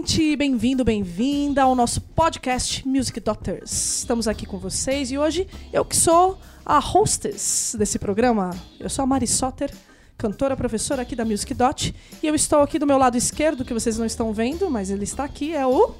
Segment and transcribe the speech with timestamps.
[0.00, 0.34] gente!
[0.34, 3.98] Bem-vindo, bem-vinda ao nosso podcast Music Doctors.
[3.98, 8.50] Estamos aqui com vocês e hoje eu que sou a hostess desse programa.
[8.78, 9.70] Eu sou a Mari Soter,
[10.16, 11.94] cantora, professora aqui da Music Dot.
[12.22, 15.04] E eu estou aqui do meu lado esquerdo, que vocês não estão vendo, mas ele
[15.04, 15.94] está aqui, é o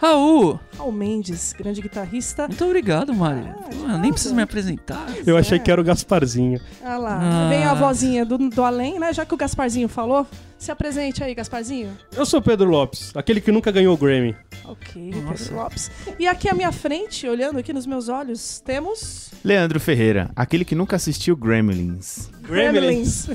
[0.00, 0.58] Raul!
[0.78, 2.48] Raul Mendes, grande guitarrista.
[2.48, 3.42] Muito obrigado, Mari.
[3.46, 5.06] Ah, Pô, nem preciso me apresentar.
[5.26, 6.58] Eu achei que era o Gasparzinho.
[6.82, 7.48] Ah lá, Ah.
[7.50, 9.12] vem a vozinha do, do além, né?
[9.12, 10.26] Já que o Gasparzinho falou.
[10.58, 11.96] Se apresente aí, Gasparzinho.
[12.16, 14.34] Eu sou Pedro Lopes, aquele que nunca ganhou o Grammy.
[14.64, 15.44] Ok, Nossa.
[15.44, 15.90] Pedro Lopes.
[16.18, 19.30] E aqui à minha frente, olhando aqui nos meus olhos, temos...
[19.44, 22.30] Leandro Ferreira, aquele que nunca assistiu Gremlins.
[22.42, 23.28] Gremlins.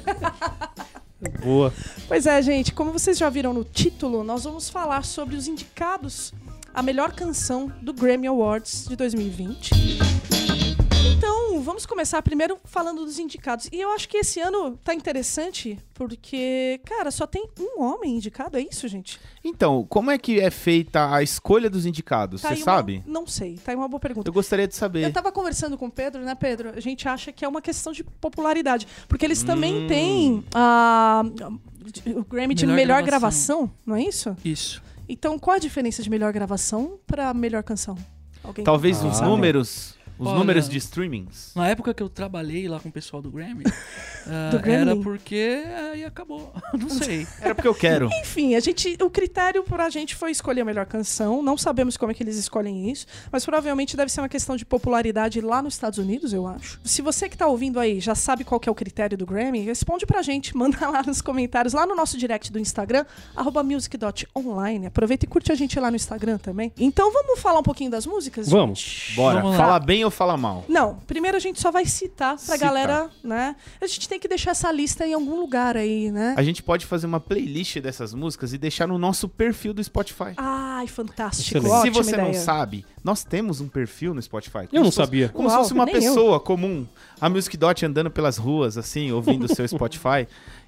[1.43, 1.73] Boa.
[2.07, 6.31] Pois é, gente, como vocês já viram no título, nós vamos falar sobre os indicados
[6.75, 9.71] a melhor canção do Grammy Awards de 2020.
[11.17, 13.69] Então, vamos começar primeiro falando dos indicados.
[13.71, 18.57] E eu acho que esse ano tá interessante porque, cara, só tem um homem indicado,
[18.57, 19.17] é isso, gente?
[19.43, 22.41] Então, como é que é feita a escolha dos indicados?
[22.41, 23.01] Tá Você uma- sabe?
[23.07, 24.27] Não sei, tá aí uma boa pergunta.
[24.27, 25.09] Eu gostaria de Eu saber.
[25.13, 26.71] tava conversando com o Pedro, né, Pedro?
[26.75, 28.85] A gente acha que é uma questão de popularidade.
[29.07, 29.87] Porque eles também Hum.
[29.87, 31.23] têm a,
[32.17, 33.71] o Grammy de melhor, Melhor gravação.
[33.85, 34.35] não é isso?
[34.43, 34.83] Isso.
[35.07, 37.95] Então, qual a diferença de melhor gravação pra melhor canção?
[38.43, 39.07] Alguém Talvez Ah.
[39.07, 40.37] os números, os Olha.
[40.39, 41.51] números de streamings.
[41.55, 43.63] Na época que eu trabalhei lá com o pessoal do Grammy,
[44.61, 44.91] Grammy?
[44.91, 46.51] era porque aí acabou.
[46.73, 47.27] Não sei.
[47.41, 48.09] Era porque eu quero.
[48.21, 51.41] Enfim, a gente, o critério pra gente foi escolher a melhor canção.
[51.41, 54.65] Não sabemos como é que eles escolhem isso, mas provavelmente deve ser uma questão de
[54.65, 56.79] popularidade lá nos Estados Unidos, eu acho.
[56.83, 59.61] Se você que tá ouvindo aí já sabe qual que é o critério do Grammy,
[59.61, 64.87] responde pra gente, manda lá nos comentários, lá no nosso direct do Instagram, arroba music.online.
[64.87, 66.71] Aproveita e curte a gente lá no Instagram também.
[66.77, 68.49] Então vamos falar um pouquinho das músicas?
[68.49, 68.79] Vamos.
[68.79, 69.15] gente?
[69.15, 69.41] Bora.
[69.41, 69.57] Vamos.
[69.57, 70.65] Fala bem ou fala mal?
[70.67, 72.57] Não, primeiro a gente só vai citar pra Cita.
[72.57, 73.55] galera, né?
[73.81, 76.33] A gente tem que deixar essa lista em algum lugar aí, né?
[76.37, 80.33] A gente pode fazer uma playlist dessas músicas e deixar no nosso perfil do Spotify.
[80.37, 81.57] Ai, fantástico.
[81.57, 81.69] Excelente.
[81.81, 82.27] Se Ótima você ideia.
[82.27, 84.67] não sabe, nós temos um perfil no Spotify.
[84.71, 85.29] Eu não se fosse- sabia.
[85.29, 86.01] Como Uau, se fosse uma nem eu.
[86.01, 86.85] pessoa comum.
[87.19, 90.27] A Music Dot andando pelas ruas, assim, ouvindo o seu Spotify.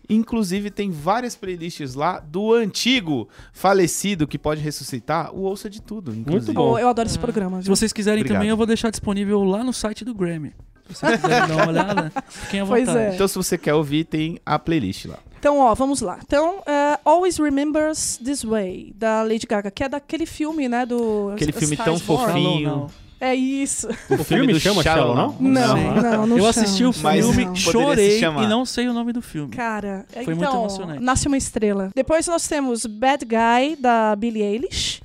[0.10, 6.16] Inclusive, tem várias playlists lá do antigo falecido que pode ressuscitar o Ouça de Tudo.
[6.16, 6.54] Inclusive.
[6.54, 6.74] bom.
[6.74, 7.58] Oh, eu adoro esse programa.
[7.62, 7.76] Se viu?
[7.76, 8.38] vocês quiserem Obrigado.
[8.40, 10.54] também, eu vou deixar disponível lá no site do Grammy.
[10.94, 13.06] Se vocês quiserem dar uma olhada, fiquem à Pois vontade.
[13.06, 13.16] é.
[13.16, 15.20] Então, se você quer ouvir, tem a playlist lá.
[15.40, 16.18] Então, ó, vamos lá.
[16.26, 21.30] Então, eh, Always Remembers This Way, da Lady Gaga, que é daquele filme, né, do...
[21.34, 22.26] Aquele filme Star tão Born.
[22.28, 22.62] fofinho.
[22.64, 22.92] Shallow Now.
[23.20, 23.88] É isso.
[24.10, 25.36] O, filme chama Shallow Now?
[25.40, 26.02] Não, sei.
[26.02, 27.56] não, não Eu assisti o filme, Não.
[27.56, 29.52] chorei e não sei o nome do filme.
[29.56, 31.04] Cara, Foi muito então, emocionante.
[31.04, 31.90] Nasce uma Estrela.
[31.96, 35.02] Depois nós temos Bad Guy, da Billie Eilish,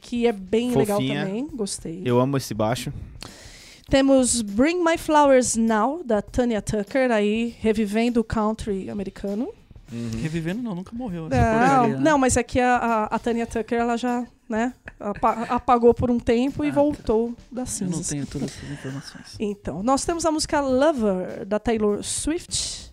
[0.00, 1.24] que é bem legal Fofinha.
[1.26, 2.02] também, gostei.
[2.04, 2.92] Eu amo esse baixo.
[3.88, 9.48] Temos Bring My Flowers Now, da Tanya Tucker, aí revivendo o country americano.
[10.22, 11.28] Revivendo não, nunca morreu.
[11.30, 11.98] essa Não, né?
[12.00, 16.18] não, mas aqui a, a, a Tanya Tucker, ela já, né, apa- apagou por um
[16.18, 16.80] tempo e Ah, tá.
[16.80, 18.08] voltou das Eu não cinzas.
[18.08, 19.36] tenho todas essas informações.
[19.38, 22.92] Então, nós temos a música Lover, da Taylor Swift.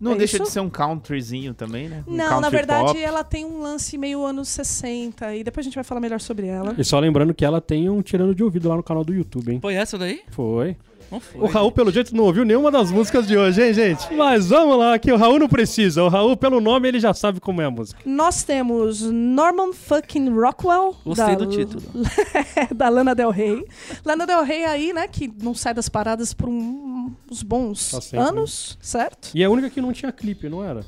[0.00, 0.44] Não É deixa isso?
[0.44, 2.04] de ser um countryzinho também, né?
[2.06, 3.02] Um Não, na verdade, pop.
[3.02, 6.46] ela tem um lance meio anos 60, e depois a gente vai falar melhor sobre
[6.46, 6.74] ela.
[6.76, 9.52] E só lembrando que ela tem um tirando de ouvido lá no canal do YouTube,
[9.52, 9.58] hein?
[9.60, 10.20] Foi essa daí?
[10.30, 10.76] Foi.
[11.08, 11.40] Não foi.
[11.40, 14.12] O Raul, pelo jeito, não ouviu nenhuma das músicas de hoje, hein, gente?
[14.12, 16.02] Mas vamos lá, que o Raul não precisa.
[16.02, 18.00] O Raul, pelo nome, ele já sabe como é a música.
[18.04, 20.96] Nós temos Norman fucking Rockwell.
[21.04, 21.80] Gostei da, do título.
[22.74, 23.64] da Lana Del Rey.
[24.04, 26.85] Lana Del Rey aí, né, que não sai das paradas por um-
[27.30, 28.18] uns bons Tá sempre.
[28.18, 29.30] anos, certo?
[29.34, 30.84] E é a única que não tinha clipe, não era?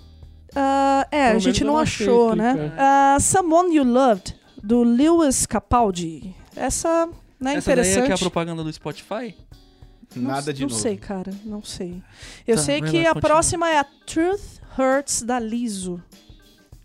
[0.54, 2.72] Ah, é, Pelo a gente não não achou, clipe, né?
[2.76, 2.80] é.
[2.80, 6.34] Ah, Someone You Loved, do Lewis Capaldi.
[6.56, 7.06] Essa,
[7.38, 8.06] né, Essa é interessante.
[8.06, 9.34] que é a propaganda do Spotify?
[10.16, 10.80] Não- Nada de não novo.
[10.80, 12.02] sei, cara, não sei.
[12.46, 13.20] Eu Tá, sei que lá, a continua.
[13.20, 14.40] próxima é a Truth
[14.78, 16.02] Hurts, da Liso.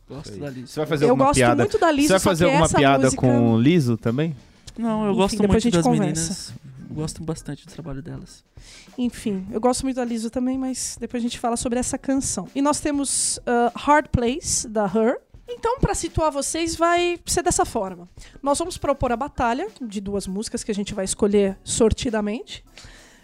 [0.10, 0.68] Gosto da lista.
[0.68, 1.64] Você vai fazer Eu alguma gosto piada?
[1.64, 3.22] muito da Liso, Você vai fazer alguma essa piada música...
[3.22, 4.36] com o Liso também?
[4.78, 6.04] Não, eu Enfim, gosto depois a muito gente das conversa.
[6.22, 6.54] meninas.
[6.94, 8.44] Gosto bastante do trabalho delas.
[8.98, 12.48] Enfim, eu gosto muito da Liso também, mas depois a gente fala sobre essa canção.
[12.54, 15.20] E nós temos uh, Hard Place, da Her.
[15.48, 18.08] Então, pra situar vocês, vai ser dessa forma.
[18.42, 22.64] Nós vamos propor a batalha de duas músicas que a gente vai escolher sortidamente.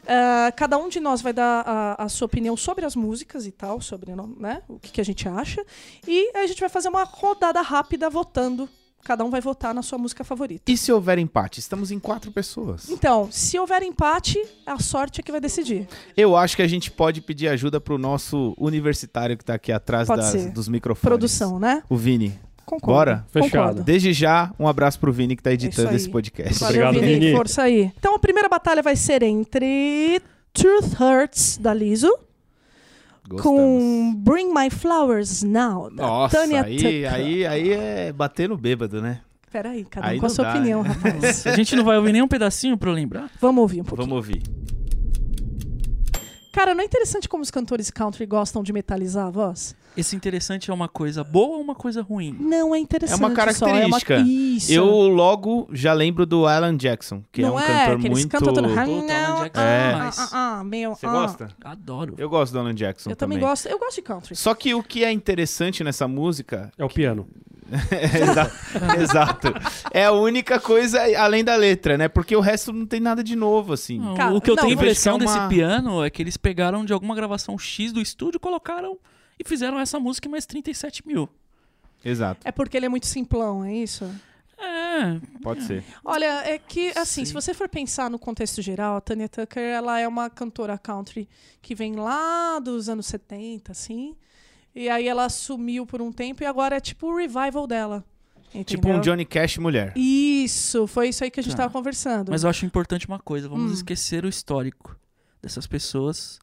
[0.04, 3.52] Uh, cada um de nós vai dar a, a sua opinião sobre as músicas e
[3.52, 5.64] tal, sobre né, o que, que a gente acha.
[6.08, 8.68] E a gente vai fazer uma rodada rápida votando.
[9.04, 10.72] Cada um vai votar na sua música favorita.
[10.72, 11.60] E se houver empate?
[11.60, 12.90] Estamos em quatro pessoas.
[12.90, 15.88] Então, se houver empate, a sorte é que vai decidir.
[16.16, 20.08] Eu acho que a gente pode pedir ajuda pro nosso universitário que tá aqui atrás
[20.08, 21.02] das- dos microfones.
[21.10, 21.82] Produção, né?
[21.90, 22.40] O Vini.
[22.66, 22.94] Concordo.
[22.94, 23.26] Bora?
[23.32, 23.52] Fechado.
[23.52, 23.84] Concordo.
[23.84, 25.96] Desde já, um abraço pro Vini que tá editando É isso aí.
[25.96, 26.60] esse podcast.
[26.60, 27.20] Valeu, Obrigado, Vini.
[27.20, 27.36] Vini.
[27.36, 27.92] Força aí.
[27.98, 30.22] Então a primeira batalha vai ser entre
[30.54, 32.16] Truth Hurts, da Liso,
[33.30, 33.44] Gostamos.
[33.44, 37.14] com Bring My Flowers Now, da Nossa, Tânia aí, Tucker.
[37.14, 39.22] aí, aí é bater no bêbado, né?
[39.52, 40.90] Peraí, cada um Aí com a sua dá, opinião, né?
[40.90, 41.46] rapaz.
[41.48, 43.32] A gente não vai ouvir nenhum pedacinho pra eu lembrar?
[43.42, 44.08] Vamos ouvir um pouquinho.
[44.08, 44.44] Vamos ouvir.
[46.52, 49.76] Cara, não é interessante como os cantores country gostam de metalizar a voz?
[50.00, 52.36] Esse interessante é uma coisa boa ou uma coisa ruim?
[52.40, 53.22] Não, é interessante.
[53.22, 54.14] É uma só, característica.
[54.16, 54.28] É uma...
[54.28, 54.72] Isso.
[54.72, 58.32] Eu logo já lembro do Alan Jackson, que não é um cantor que eles muito.
[58.32, 58.70] cantam todo...
[58.70, 59.92] Puta, Alan Jackson É.
[59.92, 60.20] demais.
[60.20, 60.96] Ah, ah, ah, meio...
[60.96, 61.12] Você ah.
[61.12, 61.48] gosta?
[61.64, 62.16] Adoro.
[62.18, 63.68] Eu gosto do Alan Jackson Eu também gosto.
[63.68, 64.36] Eu gosto de country.
[64.36, 66.72] Só que o que é interessante nessa música.
[66.78, 67.28] É o piano.
[67.92, 68.52] Exa-
[69.00, 69.54] Exato.
[69.92, 72.08] É a única coisa além da letra, né?
[72.08, 74.00] Porque o resto não tem nada de novo, assim.
[74.00, 76.38] Não, Cara, o que eu não, tenho impressão é desse uma- piano é que eles
[76.38, 78.98] pegaram de alguma gravação X do estúdio, colocaram
[79.40, 81.30] e fizeram essa música em mais 37 mil.
[82.04, 82.42] Exato.
[82.46, 84.06] É porque ele é muito simplão, é isso?
[84.58, 85.84] É, Pode ser.
[86.04, 87.26] Olha, é que, assim, Sim.
[87.26, 91.28] se você for pensar no contexto geral, a Tanya Tucker, ela é uma cantora country
[91.62, 94.16] que vem lá dos anos 70, assim.
[94.76, 98.04] E aí ela sumiu por um tempo e agora é tipo o revival dela.
[98.66, 99.00] Tipo um entendeu?
[99.02, 99.94] Johnny Cash mulher.
[99.96, 101.64] Isso, foi isso aí que a gente Tá.
[101.64, 102.30] tava conversando.
[102.32, 103.74] mas eu acho importante uma coisa, vamos Hum.
[103.76, 104.98] esquecer o histórico
[105.42, 106.40] dessas pessoas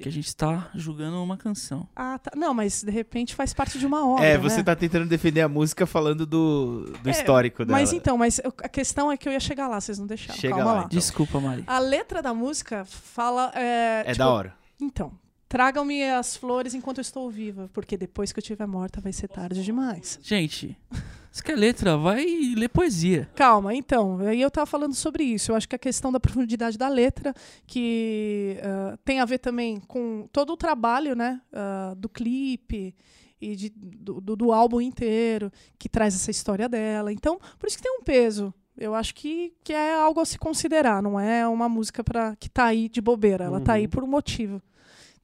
[0.00, 1.88] que a gente está julgando uma canção.
[1.94, 2.30] Ah, tá.
[2.34, 4.24] Não, mas de repente faz parte de uma obra.
[4.24, 4.62] É, você né?
[4.62, 7.78] tá tentando defender a música falando do, do É, histórico dela.
[7.78, 10.38] Mas então, mas a questão é que eu ia chegar lá, vocês não deixaram.
[10.40, 10.84] Chega Calma lá, lá.
[10.86, 10.98] então.
[10.98, 11.64] Desculpa, Mari.
[11.66, 13.52] A letra da música fala.
[13.54, 14.54] É, É tipo, da hora.
[14.80, 15.12] Então,
[15.50, 19.26] tragam-me as flores enquanto eu estou viva, porque depois que eu estiver morta vai ser
[19.26, 20.16] tarde demais.
[20.22, 20.78] Gente,
[21.32, 22.24] isso que é letra, vai
[22.56, 23.28] ler poesia.
[23.34, 25.50] Calma, então, aí eu tava falando sobre isso.
[25.50, 27.34] Eu acho que a questão da profundidade da letra,
[27.66, 32.94] que ah, tem a ver também com todo o trabalho, né, ah, do clipe
[33.40, 37.12] e de- do, do- do álbum inteiro, que traz essa história dela.
[37.12, 38.54] Então, por isso que tem um peso.
[38.78, 42.48] Eu acho que, que é algo a se considerar, não é uma música para que
[42.48, 43.44] tá aí de bobeira.
[43.44, 43.78] Ela tá Uhum.
[43.78, 44.62] aí por um motivo.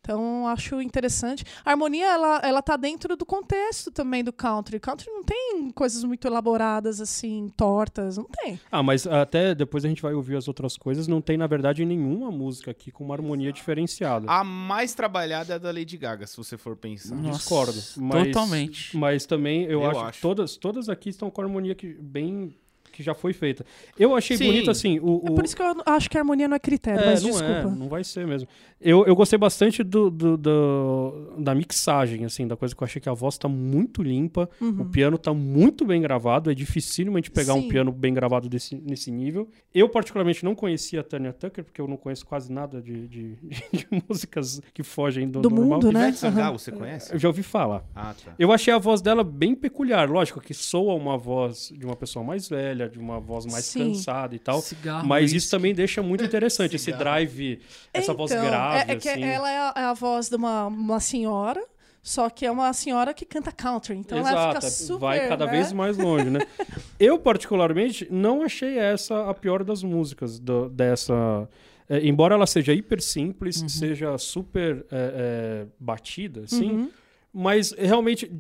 [0.06, 1.44] Então, acho interessante.
[1.64, 4.78] A harmonia, ela, ela tá dentro do contexto também do country.
[4.78, 8.16] Country não tem coisas muito elaboradas, assim, tortas.
[8.16, 8.60] Não tem.
[8.70, 11.08] Ah, mas até depois a gente vai ouvir as outras coisas.
[11.08, 14.30] Não tem, na verdade, nenhuma música aqui com uma harmonia diferenciada.
[14.30, 17.16] A mais trabalhada é a da Lady Gaga, se você for pensar.
[17.16, 17.82] Nossa, Discordo.
[17.96, 18.96] Mas, Totalmente.
[18.96, 20.12] Mas também eu, Eu acho, acho.
[20.12, 22.56] que todas, todas aqui estão com a harmonia que, bem
[22.96, 23.64] que já foi feita.
[23.98, 24.46] Eu achei Sim.
[24.46, 24.98] bonito assim.
[25.00, 27.06] O, É o- por isso que eu acho que a harmonia não é critério, É,
[27.06, 27.52] mas não desculpa.
[27.54, 28.48] é, não vai ser mesmo.
[28.81, 33.00] Eu, eu gostei bastante do, do- do- da mixagem, assim, da coisa que eu achei
[33.00, 37.54] que a voz tá muito limpa, o piano tá muito bem gravado, é gente pegar
[37.54, 37.62] um Uhum.
[37.62, 37.69] Sim.
[37.69, 39.49] piano bem gravado desse, nesse nível.
[39.75, 43.37] Eu, particularmente, não conhecia a Tanya Tucker, porque eu não conheço quase nada de, de-
[43.72, 45.78] de músicas que fogem do, Do normal.
[45.81, 46.12] mundo, né?
[46.12, 47.12] Sangalo, você conhece?
[47.12, 47.84] Eu já ouvi falar.
[47.94, 48.34] Ah, tá.
[48.38, 52.25] Eu achei a voz dela bem peculiar, lógico que soa uma voz de uma pessoa
[52.25, 53.92] mais velha, de uma voz mais Sim.
[53.92, 54.60] cansada e tal.
[54.60, 57.60] Cigarro, Mas isso também deixa muito interessante, esse drive,
[57.92, 59.22] essa voz Então, grave, é, é que assim.
[59.22, 61.62] ela é a, é a voz de uma, uma senhora,
[62.02, 63.96] só que é uma senhora que canta country.
[63.96, 65.00] Então ela fica Exato, super.
[65.00, 65.50] vai cada né?
[65.52, 66.40] vez mais longe, né?
[67.00, 71.48] Eu, particularmente, não achei essa a pior das músicas do- dessa.
[71.88, 76.90] é, embora ela seja hiper simples, seja super é, é, batida, assim, Uhum.
[77.32, 78.30] mas realmente,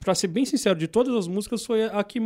[0.00, 2.20] pra ser bem sincero, de todas as músicas, foi a que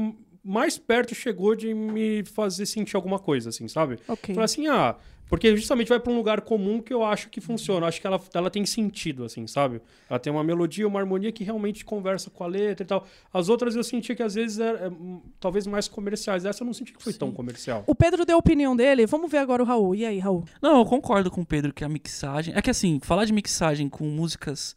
[0.48, 3.98] mais perto chegou de me fazer sentir alguma coisa, assim, sabe?
[4.08, 4.34] Ok.
[4.34, 4.96] Falar assim, ah,
[5.28, 7.84] porque justamente vai pra um lugar comum que eu acho que funciona.
[7.84, 9.82] Eu acho que ela, ela tem sentido, assim, sabe?
[10.08, 13.06] Ela tem uma melodia, uma harmonia que realmente conversa com a letra e tal.
[13.32, 16.46] As outras eu senti que às vezes é, é, hum, talvez mais comerciais.
[16.46, 17.84] Essa eu não senti que foi tão comercial.
[17.86, 19.04] O Pedro deu a opinião dele.
[19.04, 19.94] Vamos ver agora o Raul.
[19.94, 20.44] E aí, Raul?
[20.62, 22.54] Não, eu concordo com o Pedro que a mixagem.
[22.56, 24.74] É que assim, falar de mixagem com músicas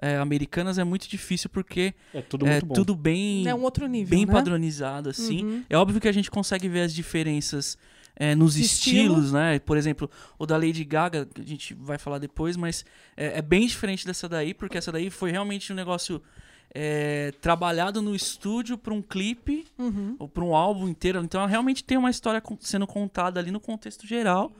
[0.00, 4.10] é, americanas é muito difícil porque É tudo é tudo bem, É um outro nível.
[4.16, 4.32] bem né?
[4.32, 5.44] padronizado, assim.
[5.44, 5.64] Uhum.
[5.70, 7.78] É óbvio que a gente consegue ver as diferenças
[8.14, 9.58] é, nos estilos, né?
[9.58, 12.84] Por exemplo, o da Lady Gaga, que a gente vai falar depois, mas
[13.16, 16.22] é, é bem diferente dessa daí, porque essa daí foi realmente um negócio
[16.74, 20.16] é, trabalhado no estúdio para um clipe Uhum.
[20.18, 21.22] ou para um álbum inteiro.
[21.22, 24.52] Então ela realmente tem uma história sendo contada ali no contexto geral.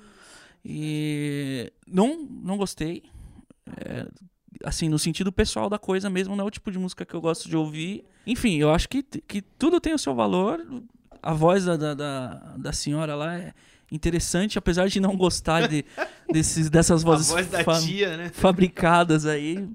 [0.64, 3.05] E não, não gostei.
[4.64, 7.20] Assim, no sentido pessoal da coisa mesmo, não é o tipo de música que eu
[7.20, 8.04] gosto de ouvir.
[8.26, 10.64] Enfim, eu acho que, que tudo tem o seu valor.
[11.22, 13.52] A voz da, da, da, da senhora lá é
[13.90, 15.84] interessante, apesar de não gostar de,
[16.32, 18.30] desses, dessas vozes voz fa- tia, né?
[18.32, 19.68] fabricadas aí.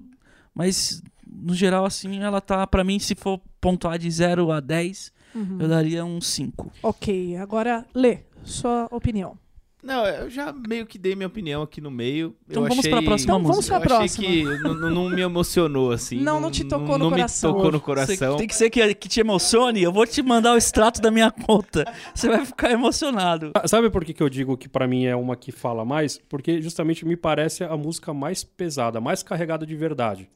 [0.53, 5.11] Mas, no geral, assim, ela tá, pra mim, se for pontuar de 0 a 10,
[5.33, 5.57] Uhum.
[5.61, 6.69] eu daria um 5.
[6.83, 9.37] Ok, agora Lê, sua opinião.
[9.83, 12.35] Não, eu já meio que dei minha opinião aqui no meio.
[12.47, 12.91] Então eu vamos achei...
[12.91, 13.79] pra próxima Então vamos música.
[13.79, 14.57] pra eu achei próxima.
[14.57, 16.19] que não, não me emocionou, assim.
[16.19, 17.49] Não, não te tocou no não coração.
[17.51, 18.37] me tocou no Você- coração.
[18.37, 19.81] tem que ser que, que te emocione.
[19.81, 21.91] Eu vou te mandar o extrato da minha conta.
[22.13, 23.51] Você vai ficar emocionado.
[23.55, 26.19] Ah, Sabe por que, que eu digo que pra mim é uma que fala mais?
[26.29, 30.29] Porque justamente me parece a música mais pesada, mais carregada de verdade.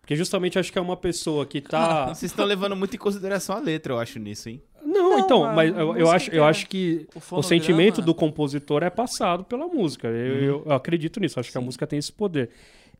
[0.00, 2.06] Porque justamente acho que é uma pessoa que tá.
[2.14, 4.62] Vocês estão levando muito em consideração a letra, eu acho, nisso, hein?
[4.88, 8.82] Não, Não, então, mas eu, eu acho, eu acho que O o sentimento do compositor
[8.82, 10.08] é passado pela música.
[10.08, 12.50] Eu, eu acredito nisso, acho que a música tem esse poder.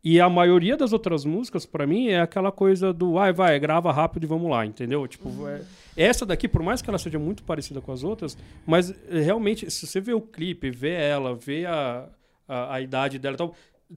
[0.04, 3.90] E a maioria das outras músicas, pra mim, é aquela coisa do vai, vai, grava
[3.90, 5.06] rápido e vamos lá, entendeu?
[5.08, 5.62] Tipo, é-
[5.96, 9.68] essa daqui, por mais que ela seja muito parecida com as outras, mas é, realmente,
[9.70, 12.06] se você vê o clipe, vê ela, vê a,
[12.46, 13.54] a, a idade dela e tal,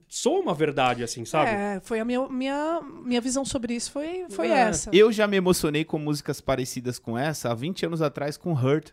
[0.08, 1.50] soa uma verdade, assim, sabe?
[1.50, 4.60] É, foi a minha, minha, minha visão sobre isso foi, foi É.
[4.60, 4.90] essa.
[4.92, 8.90] Eu já me emocionei com músicas parecidas com essa há 20 anos atrás com Hurt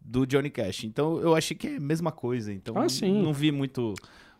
[0.00, 0.84] do Johnny Cash.
[0.84, 2.52] Então eu achei que é a mesma coisa.
[2.52, 3.22] Então Ah, não- sim.
[3.22, 3.92] não vi muito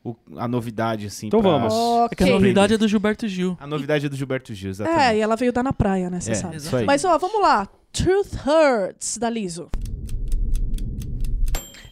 [0.04, 1.26] o- a novidade assim.
[1.26, 1.74] Então pra- vamos.
[2.12, 3.56] É que a novidade é do Gilberto Gil.
[3.60, 5.16] A novidade é do Gilberto Gil, É, exatamente.
[5.16, 6.20] e ela veio dar na praia, né?
[6.20, 6.56] Você É, sabe.
[6.56, 6.84] isso aí.
[6.84, 7.68] Mas ó, vamos lá.
[7.92, 9.68] Truth Hurts, da Liso.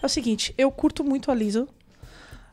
[0.03, 1.67] É o seguinte, eu curto muito a Liso.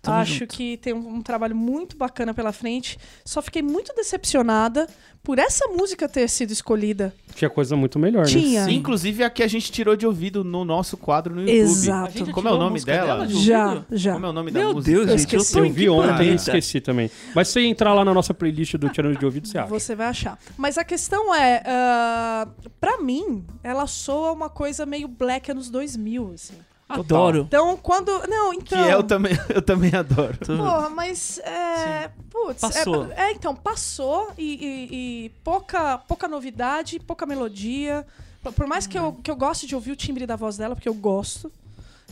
[0.01, 0.55] Tamo Acho junto.
[0.55, 2.97] que tem um, um trabalho muito bacana pela frente.
[3.23, 4.87] Só fiquei muito decepcionada
[5.21, 7.13] por essa música ter sido escolhida.
[7.35, 8.31] Tinha coisa muito melhor, né?
[8.31, 8.65] Tinha.
[8.65, 11.55] Sim, inclusive a que a gente tirou de ouvido no nosso quadro no YouTube.
[11.59, 12.31] Exato.
[12.31, 13.27] Como é o nome dela?
[13.27, 14.13] Já, já.
[14.13, 14.91] Como é o nome Meu da música?
[14.91, 17.11] Deus, Eu gente, eu Eu em vi ontem e esqueci também.
[17.35, 19.69] Mas se você entrar lá na nossa playlist do Tirando de Ouvido, você acha.
[19.69, 20.39] Você vai achar.
[20.57, 22.47] Mas a questão é, ah,
[22.79, 26.55] pra mim, ela soa uma coisa meio black anos 2000, assim.
[26.99, 27.39] Adoro.
[27.47, 28.11] Então, quando...
[28.27, 28.89] Não, Que então...
[28.89, 30.37] eu também, eu também adoro.
[30.45, 32.09] Porra, mas é.
[32.29, 33.11] Putz, Passou.
[33.11, 38.05] É, é, então, passou e, e- e pouca, pouca novidade, pouca melodia.
[38.55, 40.89] Por- mais que eu, que eu goste de ouvir o timbre da voz dela, porque
[40.89, 41.51] eu gosto,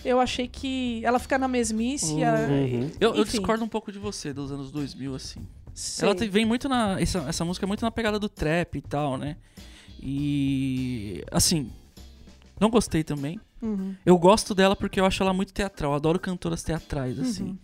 [0.06, 2.24] eu achei que ela fica na mesmice.
[2.24, 2.92] a- Uhum.
[3.00, 5.40] Eu, eu discordo um pouco de você, dos anos 2000, assim.
[5.74, 6.06] sei.
[6.08, 7.00] Ela tem- vem muito na.
[7.02, 9.38] Essa, essa música é muito na pegada do trap e tal, né?
[10.02, 11.24] E.
[11.32, 11.72] Assim.
[12.60, 13.40] Não gostei também.
[13.62, 13.96] Uhum.
[14.06, 15.92] Eu gosto dela porque eu acho ela muito teatral.
[15.92, 17.44] Eu adoro cantoras teatrais, assim.
[17.44, 17.58] Uhum.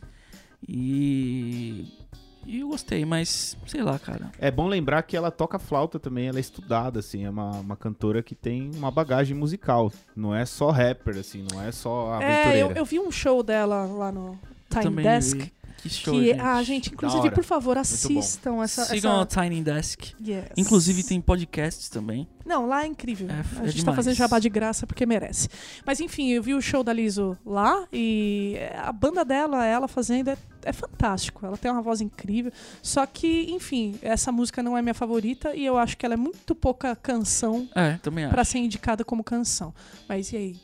[0.67, 2.05] E.
[2.47, 4.31] E eu gostei, mas sei lá, cara.
[4.37, 7.75] É bom lembrar que ela toca flauta também, ela é estudada, assim, é uma, uma
[7.75, 9.91] cantora que tem uma bagagem musical.
[10.15, 12.57] Não é só rapper, assim, não é só aventureira.
[12.57, 14.37] É, eu, eu vi um show dela lá no
[14.69, 15.39] Time Desk.
[15.39, 15.53] vi.
[15.85, 16.39] Que show, que, gente.
[16.39, 18.85] ah, gente, inclusive, por favor, assistam essa.
[18.85, 19.21] Sigam essa...
[19.21, 20.15] o Tiny Desk.
[20.19, 20.45] Yes.
[20.57, 22.27] Inclusive tem podcasts também.
[22.43, 23.29] Não, lá é incrível.
[23.29, 23.95] É, a é gente tá demais.
[23.95, 25.47] fazendo jabá de graça porque merece.
[25.85, 30.29] Mas enfim, eu vi o show da Liso lá e a banda dela, ela fazendo,
[30.29, 31.45] é, é fantástico.
[31.45, 32.51] Ela tem uma voz incrível.
[32.81, 36.17] Só que, enfim, essa música não é minha favorita e eu acho que ela é
[36.17, 37.99] muito pouca canção É,
[38.29, 39.71] pra ser indicada como canção.
[40.09, 40.55] Mas e aí?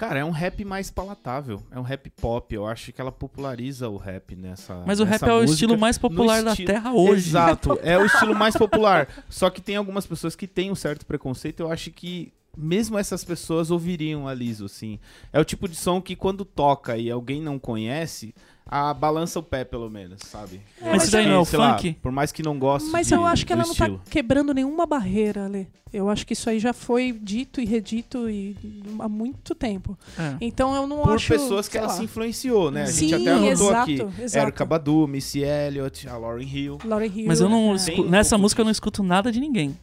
[0.00, 2.54] Cara, é um rap mais palatável, é um rap pop.
[2.54, 4.82] Eu acho que ela populariza o rap nessa.
[4.86, 7.28] Mas o rap nessa é o estilo mais popular da estilo- Terra hoje.
[7.28, 9.06] Exato, é o estilo mais popular.
[9.28, 11.60] Só que tem algumas pessoas que têm um certo preconceito.
[11.60, 14.98] Eu acho que mesmo essas pessoas ouviriam a Liso, assim.
[15.34, 18.34] É o tipo de som que quando toca e alguém não conhece,
[18.72, 20.60] a balança o pé, pelo menos, sabe?
[20.80, 21.94] É, Mas isso daí não é o Sei lá, funk?
[22.00, 23.98] por mais que não goste Mas de- eu acho que ela não estilo.
[23.98, 25.66] tá quebrando nenhuma barreira, Lê.
[25.92, 28.56] Eu acho que isso aí já foi dito e redito e,
[29.00, 29.98] há muito tempo.
[30.16, 30.36] É.
[30.40, 31.26] Então eu não Por acho.
[31.26, 31.92] pessoas que ela lá.
[31.94, 32.82] se influenciou, né?
[32.84, 34.22] A Sim, gente até anotou exato, aqui.
[34.22, 34.46] exato.
[34.46, 36.78] Erika Badu, Missy Elliott, a Lauryn Hill.
[36.84, 37.26] Lauryn Hill.
[37.26, 37.74] Mas eu não é.
[37.74, 39.76] escu- um nessa música eu não escuto nada de ninguém.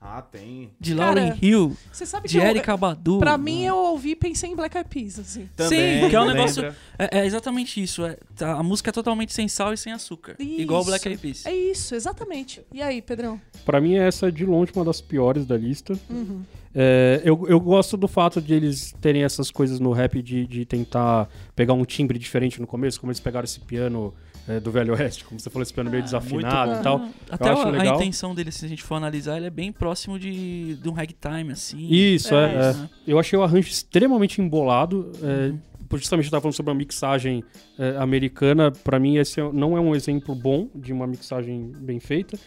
[0.00, 0.70] Ah, tem.
[0.78, 3.18] De Cara, Lauryn Hill, Você sabe que de eu, Erika Badu.
[3.18, 5.48] Pra mim, eu ouvi e pensei em Black Eyed Peas, assim.
[5.56, 6.64] Também, porque é um negócio-
[6.96, 8.04] É, é exatamente isso.
[8.04, 10.36] é- tá- a música é totalmente sem sal e sem açúcar.
[10.38, 10.90] Igual o Isso.
[10.90, 11.44] Black Eyed Peas.
[11.46, 12.62] É isso, exatamente.
[12.72, 13.40] E aí, Pedrão?
[13.64, 15.98] Pra mim, essa é de longe uma das piores da lista.
[16.08, 16.42] Uhum.
[16.72, 20.64] É, eu, eu gosto do fato de eles terem essas coisas no rap de, de
[20.64, 24.14] tentar pegar um timbre diferente no começo, como eles pegaram esse piano
[24.48, 26.80] é, do Velho Oeste, como você falou, esse piano meio desafinado bom.
[26.80, 26.96] e tal.
[27.28, 30.18] Ah, Até a, a intenção dele, se a gente for analisar, ele é bem próximo
[30.18, 31.86] de, de um ragtime, assim.
[31.90, 32.56] Isso, É, é.
[32.66, 32.70] é.
[32.70, 32.90] isso, né?
[33.06, 35.12] Eu achei o arranjo extremamente embolado.
[35.22, 35.52] É,
[35.88, 37.42] por justamente eu tava falando sobre a mixagem
[37.78, 38.70] é, americana.
[38.70, 42.38] Pra mim, esse é- não é um exemplo bom de uma mixagem bem feita.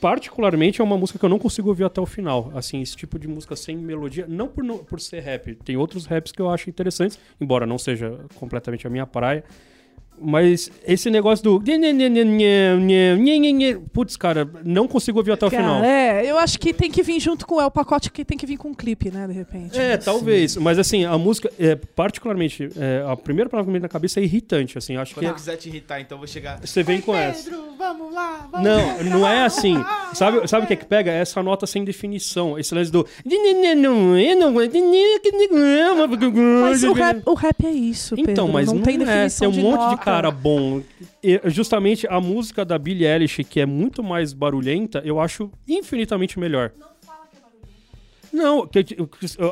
[0.00, 2.52] Particularmente, é uma música que eu não consigo ouvir até o final.
[2.54, 5.54] Assim, esse tipo de música sem melodia, não por, não- por ser rap.
[5.64, 9.44] Tem outros raps que eu acho interessantes, embora não seja completamente a minha praia.
[10.20, 11.62] Mas esse negócio do.
[13.92, 15.80] Putz, cara, não consigo ouvir até o final.
[15.80, 17.60] Cara, é, eu acho que tem que vir junto com.
[17.60, 19.78] É o pacote que tem que vir com um clipe, né, de repente.
[19.78, 20.56] É, talvez.
[20.56, 24.20] Mas assim, a música, é, particularmente, é, a primeira palavra que me vem na cabeça
[24.20, 24.78] é irritante.
[24.78, 26.60] Assim, acho Quando que eu quiser te irritar, então eu vou chegar.
[26.64, 27.50] você vem com essa.
[27.50, 29.76] Pedro, vamos lá, vamos Não, não é assim.
[30.12, 31.10] Sabe, sabe o que é que pega?
[31.10, 32.58] É essa nota sem definição.
[32.58, 33.06] Esse lance do.
[36.62, 38.30] Mas o rap, o rap é isso, Pedro.
[38.30, 38.98] Então, mas não, não, tem é.
[38.98, 40.03] definição Tem um monte de nota.
[40.04, 40.82] Cara bom.
[41.22, 46.38] E, justamente a música da Billie Eilish, que é muito mais barulhenta, eu acho infinitamente
[46.38, 46.70] melhor.
[48.32, 48.96] Não, que- que-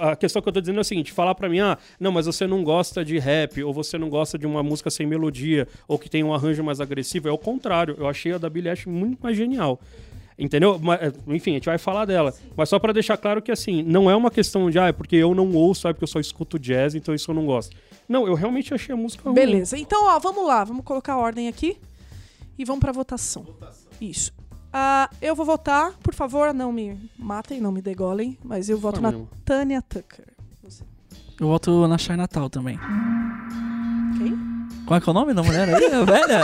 [0.01, 2.27] a questão que eu tô dizendo é o seguinte: falar pra mim, ah, não, mas
[2.27, 5.97] você não gosta de rap, ou você não gosta de uma música sem melodia, ou
[5.99, 7.95] que tem um arranjo mais agressivo, é o contrário.
[7.97, 9.81] Eu achei a da Billie Eilish muito mais genial.
[10.37, 10.81] Entendeu?
[10.83, 12.35] Mas, é, enfim, a gente vai falar dela.
[12.57, 15.15] Mas só pra deixar claro que, assim, não é uma questão de, ah, é porque
[15.15, 17.77] eu não ouço, é porque eu só escuto jazz, então isso eu não gosto.
[18.09, 19.35] Não, eu realmente achei a música ruim.
[19.35, 19.77] Beleza.
[19.79, 20.65] Então, ó, vamos lá.
[20.65, 21.79] Vamos colocar a ordem aqui.
[22.59, 23.47] E vamos pra votação.
[24.01, 24.33] Isso.
[24.73, 29.01] Ah, eu vou votar, por favor, não me matem, não me degolem, mas eu voto
[29.01, 29.13] na.
[29.45, 30.27] Tânia Tucker.
[31.41, 32.79] Eu voto na Shai Natal também.
[34.17, 34.39] Quem?
[34.87, 36.43] Qual é que é o nome da mulher aí, a velha?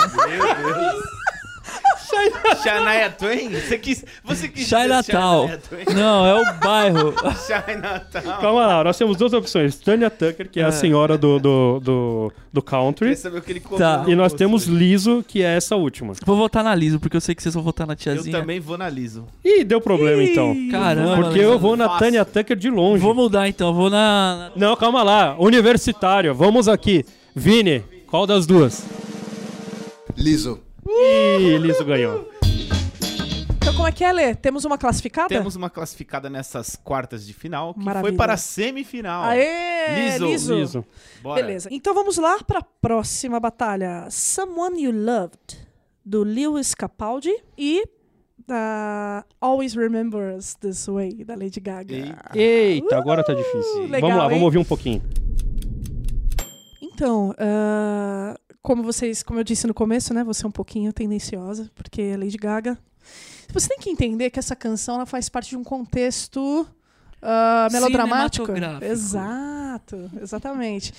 [2.63, 3.51] Shania Twain?
[3.51, 4.05] Você quis.
[4.25, 4.69] Você quis.
[4.69, 5.85] Twain?
[5.95, 7.15] Não, é o bairro.
[7.81, 8.41] Natal.
[8.41, 9.77] Calma lá, nós temos duas opções.
[9.77, 13.17] Tanya Tucker, que é, a senhora do, do, do, do country.
[13.17, 14.05] Saber o que ele comeu Tá.
[14.07, 14.67] E nós temos.
[14.67, 16.13] Liso, que é essa última.
[16.25, 18.39] Vou votar na Liso, porque eu sei que vocês vão votar na Eu tiazinha.
[18.39, 19.27] também vou na Liso.
[19.45, 20.55] Ih, deu problema então.
[20.71, 21.99] Caramba, Porque eu vou na Fácil.
[22.07, 23.03] Tanya Tucker de longe.
[23.03, 24.51] Vou mudar então, vou na.
[24.55, 25.37] Não, calma lá.
[25.39, 27.05] Universitário, vamos aqui.
[27.35, 28.85] Vini, qual das duas?
[30.17, 30.61] Liso.
[30.89, 32.29] Ih, Liso ganhou.
[33.57, 34.35] Então, como é que é, Lê?
[34.35, 35.29] Temos uma classificada?
[35.29, 38.11] Temos uma classificada nessas quartas de final que Maravilha.
[38.11, 39.25] foi para a semifinal.
[39.25, 40.11] Aê!
[40.11, 40.27] Liso.
[40.27, 40.55] Liso.
[40.55, 40.85] Liso.
[41.23, 41.43] Bora.
[41.43, 41.69] Beleza.
[41.71, 44.09] Então vamos lá para a próxima batalha.
[44.11, 45.69] Someone You Loved,
[46.03, 47.85] do Lewis Capaldi e
[48.47, 51.95] da Always Remember Us This Way, da Lady Gaga.
[51.95, 52.31] Eita.
[52.35, 53.83] Eita, agora tá difícil.
[53.83, 54.31] legal, vamos lá, hein?
[54.31, 55.03] vamos ouvir um pouquinho.
[56.81, 61.71] Então, ah, como vocês, como eu disse no começo, né, você é um pouquinho tendenciosa,
[61.75, 62.79] porque é Lady Gaga.
[63.53, 66.67] Você tem que entender que essa canção ela faz parte de um contexto
[67.23, 68.47] ah, melodramático.
[68.85, 70.93] Exato, exatamente.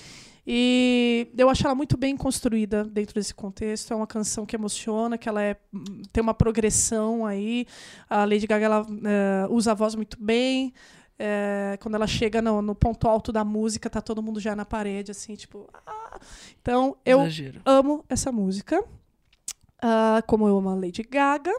[0.46, 3.92] E eu acho ela muito bem construída dentro desse contexto.
[3.92, 5.56] É uma canção que emociona, que ela é,
[6.12, 7.66] tem uma progressão aí.
[8.08, 10.72] A Lady Gaga ela, eh, usa a voz muito bem.
[11.22, 14.64] É, quando ela chega no, no ponto alto da música, tá todo mundo já na
[14.64, 15.68] parede, assim, tipo.
[15.86, 16.18] ah.
[16.62, 17.60] Então, eu Exagero.
[17.62, 18.82] amo essa música.
[19.82, 21.52] ah, como eu amo a Lady Gaga.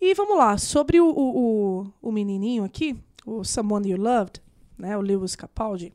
[0.00, 4.40] E vamos lá, sobre o, o, o, menininho aqui, o Someone You Loved,
[4.78, 5.92] né, o Lewis Capaldi.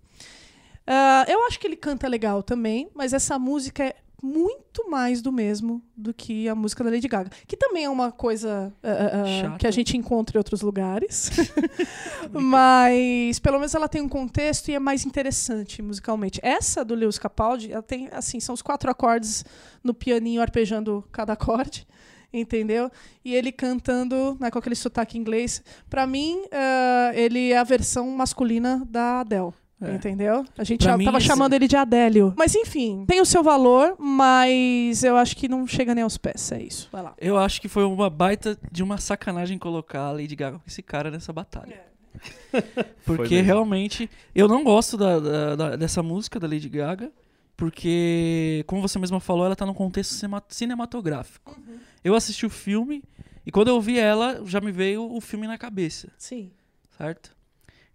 [0.86, 5.32] ah, eu acho que ele canta legal também, mas essa música é muito mais do
[5.32, 7.32] mesmo do que a música da Lady Gaga.
[7.48, 9.58] Que também é uma coisa ah, Chata.
[9.58, 11.32] que a gente encontra em outros lugares.
[12.32, 16.40] mas pelo menos ela tem um contexto e é mais interessante musicalmente.
[16.44, 19.44] Essa do Lewis Capaldi, ela tem assim, são os quatro acordes
[19.84, 21.88] no pianinho arpejando cada acorde.
[22.34, 22.90] Entendeu?
[23.26, 25.62] E ele cantando né, com aquele sotaque inglês.
[25.90, 29.52] Pra mim, ah, ele é a versão masculina da Adele.
[29.82, 29.94] É.
[29.96, 30.46] Entendeu?
[30.58, 32.34] A gente Pra mim, tava esse- chamando ele de Adélio.
[32.38, 36.52] Mas enfim, tem o seu valor, mas eu acho que não chega nem aos pés.
[36.52, 36.88] É isso.
[36.92, 37.14] Vai lá.
[37.18, 40.84] Eu acho que foi uma baita de uma sacanagem colocar a Lady Gaga com esse
[40.84, 41.82] cara nessa batalha.
[43.06, 43.46] Porque mesmo.
[43.48, 47.12] realmente eu não gosto da, da- da- dessa música da Lady Gaga,
[47.58, 50.14] porque, como você mesma falou, ela tá num contexto
[50.50, 51.58] cinematográfico.
[52.04, 53.04] Eu assisti o filme
[53.46, 56.52] e quando eu vi ela, já me veio o filme na cabeça, Sim.
[56.98, 57.36] certo?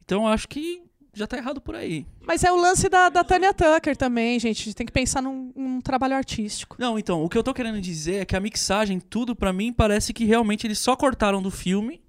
[0.05, 0.83] Então eu acho que
[1.19, 2.07] já tá errado por aí.
[2.27, 4.75] Mas é o lance da, da Tanya Tucker também, gente.
[4.75, 6.77] Tem que pensar num, num trabalho artístico.
[6.79, 9.73] Não, então, o que eu tô querendo dizer é que a mixagem, tudo pra mim,
[9.73, 12.03] parece que realmente eles só cortaram do filme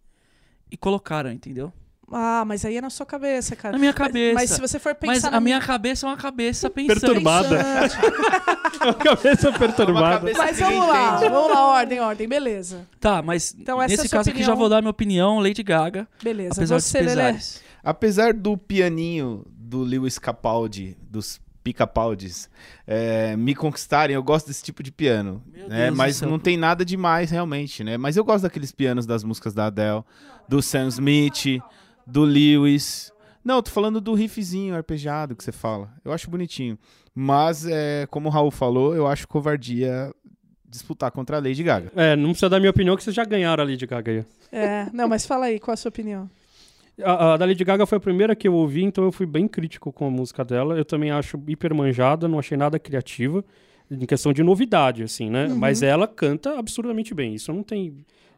[0.70, 1.72] e colocaram, entendeu?
[2.12, 3.74] Ah, mas aí é na sua cabeça, cara.
[3.74, 4.34] Na minha Mas- cabeça.
[4.34, 7.02] Mas, se você for pensar Mas na a minha cabeça é uma cabeça pensante.
[7.02, 7.50] Perturbada.
[7.58, 8.98] Pensante.
[9.04, 10.20] Cabeça perturbada.
[10.20, 11.30] cabeça- Mas vamos lá, entende.
[11.32, 12.88] vamos lá, ordem, ordem, beleza.
[13.00, 14.48] Tá, mas Então é nesse caso aqui opinião.
[14.48, 16.54] já vou dar minha opinião, Lady Gaga, Beleza.
[16.56, 17.64] apesar você, dos pesares.
[17.88, 22.50] Apesar do pianinho do Lewis Capaldi, dos pica-paldes,
[22.86, 25.42] é, me conquistarem, eu gosto desse tipo de piano.
[25.48, 25.84] Meu né?
[25.84, 27.96] Deus do Mas não tem nada demais realmente, né?
[27.96, 30.04] Mas eu gosto daqueles pianos das músicas da Adele,
[30.50, 31.62] do Sam Smith,
[32.06, 33.10] do Lewis.
[33.42, 35.90] Não, tô falando do riffzinho arpejado que você fala.
[36.04, 36.78] Eu acho bonitinho.
[37.16, 40.14] Mas, é, como o Raul falou, eu acho covardia
[40.68, 41.90] disputar contra a Lady Gaga.
[41.96, 44.26] É, não precisa dar minha opinião, que vocês já ganharam a Lady Gaga aí.
[44.52, 46.30] É, não, mas fala aí, qual a sua opinião?
[47.04, 49.48] A, a da Lady Gaga foi a primeira que eu ouvi, então eu fui bem
[49.48, 50.76] crítico com a música dela.
[50.78, 53.44] Eu também acho hiper manjada, não achei nada criativa.
[53.90, 55.48] em questão de novidade, assim, né?
[55.48, 55.56] Uhum.
[55.58, 57.34] Mas ela canta absurdamente bem.
[57.36, 57.94] Isso não tem.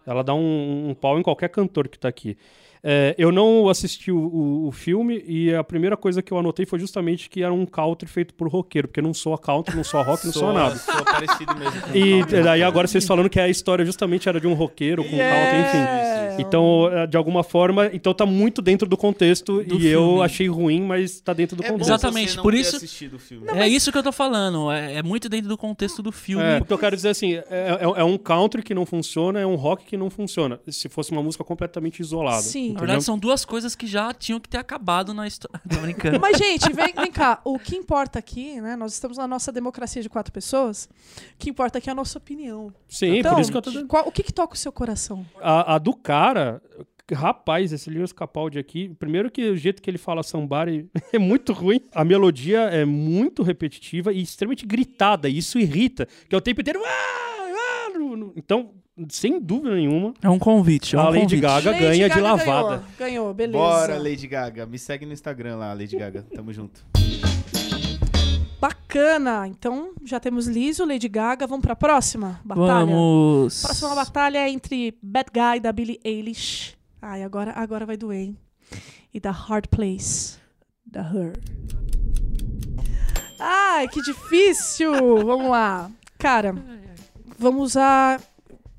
[0.05, 2.35] Ela dá um, um pau em qualquer cantor que tá aqui.
[2.81, 6.65] É, eu não assisti o, o- o filme e a primeira coisa que eu anotei
[6.65, 10.01] foi justamente que era um country feito por roqueiro, porque não soa country, não soa
[10.01, 10.75] rock, não soa nada.
[10.77, 11.81] Sou parecido mesmo.
[11.93, 15.59] E daí agora vocês falando que a história justamente era de um roqueiro com country,
[15.59, 16.18] enfim.
[16.39, 16.41] É.
[16.41, 20.21] Então, eh, de alguma forma, então tá muito dentro do contexto Do e eu filme.
[20.23, 21.89] achei ruim, mas tá dentro do É contexto.
[21.89, 23.47] Exatamente, não por isso- assistido o filme.
[23.49, 24.71] é isso que eu tô falando.
[24.71, 26.43] É, é muito dentro do contexto do filme.
[26.43, 29.39] É, o que eu quero dizer assim, é, é- é um country que não funciona,
[29.39, 30.59] é um rock que não funciona.
[30.67, 32.41] Se fosse uma música completamente isolada.
[32.41, 32.59] Sim.
[32.59, 32.79] Na entendeu?
[32.81, 35.59] verdade, são duas coisas que já tinham que ter acabado na história.
[35.69, 36.19] Tô brincando.
[36.19, 37.39] Mas, gente, vem, vem cá.
[37.43, 38.75] O que importa aqui, né?
[38.75, 40.85] Nós estamos na nossa democracia de quatro pessoas.
[41.33, 42.73] O que importa aqui é a nossa opinião.
[42.87, 45.25] Sim, então, por isso que eu tô qual- o que, que toca o seu coração?
[45.41, 46.28] A, a do cara,
[47.13, 51.53] rapaz, esse Linus Capaldi aqui, primeiro que o jeito que ele fala somebody é muito
[51.53, 51.81] ruim.
[51.93, 56.61] A melodia é muito repetitiva e extremamente gritada, e isso irrita, que é o tempo
[56.61, 56.79] inteiro.
[56.85, 58.71] "Ah, ah", Então,
[59.09, 60.95] sem dúvida nenhuma, É um convite.
[60.95, 61.39] É um a Lady convite.
[61.41, 62.69] Gaga Lady ganha de Gaga lavada.
[62.77, 63.57] Ganhou, ganhou, beleza.
[63.57, 64.65] Bora, Lady Gaga.
[64.65, 66.25] Me segue no Instagram lá, Lady Gaga.
[66.35, 66.83] Tamo junto.
[68.59, 69.47] Bacana.
[69.47, 71.47] Então, já temos Liso, Lady Gaga.
[71.47, 72.85] Vamos pra próxima batalha?
[72.85, 73.61] Vamos.
[73.61, 76.77] Próxima batalha é entre Bad Guy, da Billie Eilish.
[77.01, 78.37] Ai, agora, agora vai doer, hein?
[79.13, 80.37] E da Hard Place,
[80.85, 81.33] da Her.
[83.39, 84.91] Ai, que difícil!
[85.25, 85.89] Vamos lá.
[86.17, 86.53] Cara,
[87.37, 88.21] vamos usar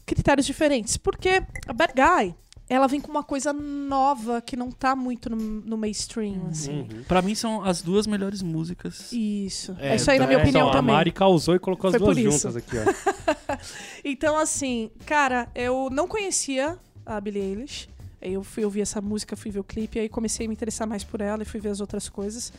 [0.04, 0.98] critérios diferentes.
[0.98, 2.34] Porque a Bad Guy,
[2.72, 6.80] ela vem com uma coisa nova que não tá muito no, no mainstream, assim.
[6.90, 7.02] Uhum.
[7.06, 9.12] Pra mim são as duas melhores músicas.
[9.12, 9.76] Isso.
[9.78, 10.94] É, É, isso aí, na então- minha é, opinião então, também.
[10.94, 12.38] A Mari causou e colocou as Foi duas por isso.
[12.48, 13.56] juntas aqui, ó.
[14.04, 17.88] Então, assim, cara, eu não conhecia a Billie Eilish.
[18.22, 20.86] Aí Eu fui ouvir essa música, fui ver o clipe, aí comecei a me interessar
[20.86, 22.52] mais por ela e fui ver as outras coisas.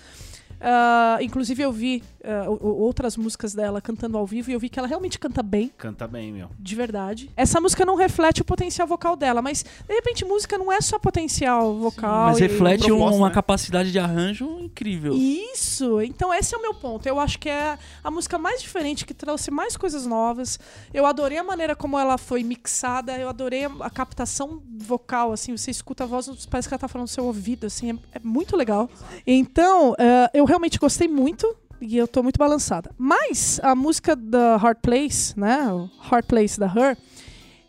[0.62, 2.04] Ah, inclusive, eu vi
[2.48, 5.72] o- outras músicas dela cantando ao vivo e eu vi que ela realmente canta bem,
[5.78, 6.50] Canta bem, meu.
[6.60, 7.32] de verdade.
[7.36, 11.00] Essa música não reflete o potencial vocal dela, mas de repente música não é só
[11.00, 12.26] potencial vocal.
[12.28, 13.34] Mas e- reflete proposta, uma né?
[13.34, 15.14] capacidade de arranjo incrível.
[15.16, 16.00] Isso!
[16.02, 17.08] Então esse é o meu ponto.
[17.08, 20.60] Eu acho que é a música mais diferente, que trouxe mais coisas novas.
[20.94, 25.72] Eu adorei a maneira como ela foi mixada, eu adorei a, captação vocal, assim, você
[25.72, 28.56] escuta a voz, parece que ela tá falando no seu ouvido, assim, é, é muito
[28.56, 28.90] legal.
[29.26, 31.56] Então, eh, eu realmente gostei muito.
[31.80, 32.92] E eu tô muito balançada.
[32.98, 35.72] Mas a música da Hard Place, né?
[35.72, 36.96] O Hard Place da Her,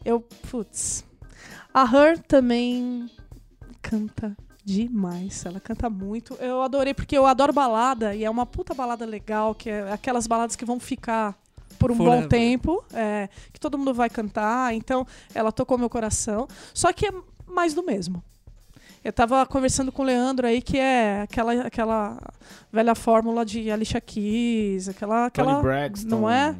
[0.05, 0.21] eu.
[0.51, 1.05] Putz.
[1.73, 3.09] A Her também
[3.81, 5.47] canta demais.
[5.47, 6.35] Ela canta muito.
[6.35, 10.27] Eu adorei, porque eu adoro balada, e é uma puta balada legal, que é aquelas
[10.27, 11.35] baladas que vão ficar
[11.79, 12.29] por um bom Forever.
[12.29, 14.75] tempo, é, que todo mundo vai cantar.
[14.75, 16.47] Então, ela tocou meu coração.
[16.75, 17.13] Só que é
[17.47, 18.23] mais do mesmo.
[19.05, 22.19] Eu tava conversando com o Leandro aí, que é aquela, aquela
[22.73, 25.27] velha fórmula de Alicia Keys, aquela.
[25.27, 26.09] aquela Tony Braxton.
[26.09, 26.55] não é?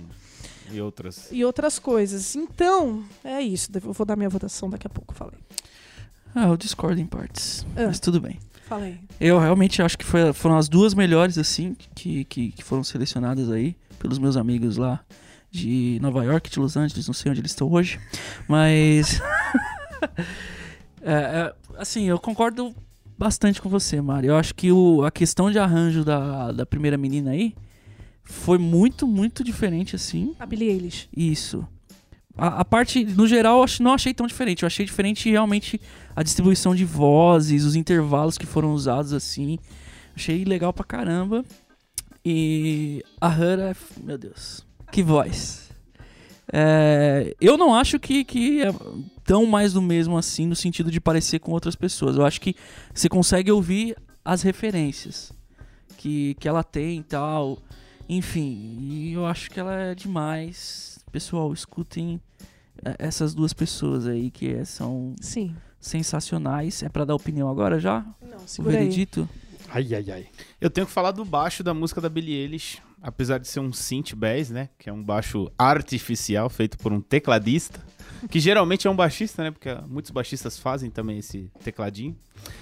[0.71, 1.29] E outras.
[1.31, 2.35] E outras coisas.
[2.35, 3.71] Então, é isso.
[3.75, 5.39] Eu vou dar minha votação daqui a pouco, falei.
[6.35, 7.65] Ah, eu discordo em partes.
[7.77, 7.85] Ah.
[7.87, 8.41] Mas tudo bem.
[8.67, 8.99] Falei.
[9.21, 13.51] Eu realmente acho que foi- foram as duas melhores, assim, que, que, que foram selecionadas
[13.51, 15.01] aí pelos meus amigos lá
[15.51, 18.01] de Nova York, de Los Angeles, não sei onde eles estão hoje.
[18.49, 19.21] Mas.
[21.05, 22.75] É, é, assim, eu concordo
[23.19, 24.27] bastante com você, Mari.
[24.27, 27.55] Eu acho que o, a questão de arranjo da, da primeira menina aí
[28.25, 30.35] foi muito, muito diferente, assim.
[30.39, 31.09] A Billie Eilish.
[31.17, 31.67] Isso.
[32.37, 34.63] A, a parte, no geral, eu não achei tão diferente.
[34.63, 35.81] Eu achei diferente realmente
[36.15, 39.59] a distribuição de vozes, os intervalos que foram usados assim.
[40.15, 41.45] Achei legal pra caramba.
[42.25, 45.62] E a Hannah, é meu Deus, que voz.
[46.53, 48.71] É, eu não acho que, que é
[49.25, 52.17] tão mais do mesmo assim, no sentido de parecer com outras pessoas.
[52.17, 52.55] Eu acho que
[52.93, 55.33] você consegue ouvir as referências
[55.97, 57.59] que, que ela tem e tal.
[58.09, 60.99] Enfim, e eu acho que ela é demais.
[61.11, 62.21] Pessoal, escutem
[62.85, 65.57] é, essas duas pessoas aí que são Sim.
[65.81, 66.83] sensacionais.
[66.83, 68.05] É pra dar opinião agora já?
[68.21, 69.07] Não, O segura aí.
[69.75, 70.27] Ai, ai, ai.
[70.61, 73.73] Eu tenho que falar do baixo da música da Billie Eilish, apesar de ser um
[73.73, 74.69] synth bass, né?
[74.79, 77.81] Que é um baixo artificial feito por um tecladista,
[78.31, 79.51] que geralmente é um baixista, né?
[79.51, 82.15] Porque muitos baixistas fazem também esse tecladinho.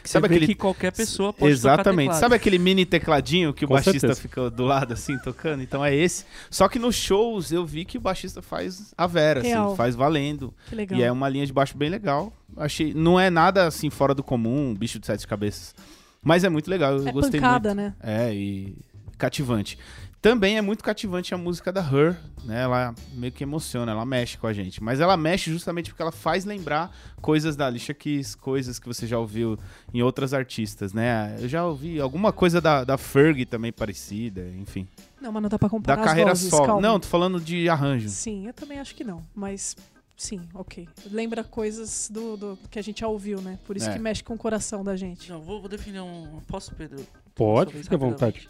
[0.03, 2.09] Que Sabe aquele- que qualquer pessoa pode Exatamente.
[2.11, 4.21] tocar Sabe aquele mini tecladinho que o Com baixista certeza.
[4.21, 5.63] fica do lado assim tocando?
[5.63, 6.25] Então é esse.
[6.51, 9.69] Só que nos shows eu vi que o baixista faz a vera, Real.
[9.69, 10.55] assim, faz valendo.
[10.69, 10.99] Que legal.
[10.99, 12.33] E é uma linha de baixo bem legal.
[12.57, 15.75] Achei, não é nada assim fora do comum, bicho de sete cabeças.
[16.23, 17.79] Mas é muito legal, eu é gostei pancada, muito.
[17.79, 17.95] né?
[18.01, 18.77] É, e
[19.17, 19.79] cativante.
[20.23, 22.61] Também é muito cativante a música da Her, né?
[22.63, 24.83] Ela meio que emociona, ela mexe com a gente.
[24.83, 29.07] Mas ela mexe justamente porque ela faz lembrar coisas da Alicia Keys, coisas que você
[29.07, 29.59] já ouviu
[29.95, 31.37] em outras artistas, né?
[31.41, 34.87] Eu já ouvi alguma coisa da, da Fergie também parecida, enfim.
[35.23, 36.83] Não, mas não dá pra Da comparar carreira as vozes, solo.
[36.83, 38.11] Não, tô falando de arranjo.
[38.11, 39.75] Sim, eu também acho que não, mas
[40.23, 40.87] sim, ok.
[41.11, 43.59] Lembra coisas do, do- que a gente já ouviu, né?
[43.65, 43.93] Por isso É.
[43.93, 45.31] que mexe com o coração da gente.
[45.31, 46.41] Não, vou, vou definir um.
[46.47, 47.05] Posso, Pedro?
[47.35, 48.49] Pode, fique à vontade.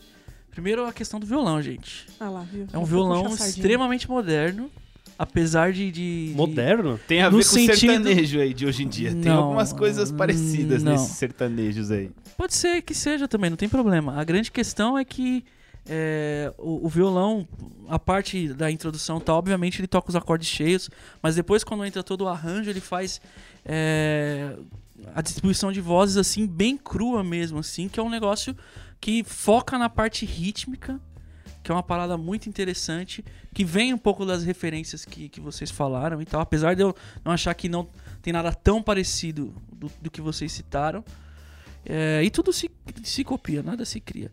[0.50, 2.06] Primeiro a questão do violão, gente.
[2.18, 2.66] Ah lá, viu?
[2.72, 4.68] É um violão extremamente moderno,
[5.18, 5.90] apesar de.
[5.92, 6.98] de- de- Moderno?
[7.06, 9.10] Tem a No ver com o sentido- sertanejo aí de hoje em dia.
[9.12, 10.92] Tem Não, algumas coisas parecidas não.
[10.92, 12.10] nesses sertanejos aí.
[12.36, 14.20] Pode ser que seja também, não tem problema.
[14.20, 15.44] A grande questão é que
[15.88, 17.46] é, o, o violão,
[17.88, 20.90] a parte da introdução tá, obviamente ele toca os acordes cheios,
[21.22, 23.20] mas depois quando entra todo o arranjo, ele faz
[23.64, 24.56] é,
[25.14, 28.56] a distribuição de vozes assim, bem crua mesmo, assim, que é um negócio
[29.00, 31.00] que foca na parte rítmica,
[31.62, 35.70] que é uma parada muito interessante, que vem um pouco das referências que, que vocês
[35.70, 37.88] falaram e tal, apesar de eu não achar que não
[38.22, 41.04] tem nada tão parecido do, do que vocês citaram.
[41.84, 42.70] É, e tudo se,
[43.02, 44.30] se copia, nada se cria.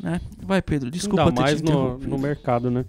[0.00, 0.20] Né?
[0.42, 2.84] Vai, Pedro, desculpa Ainda ter mais no, no mercado, né?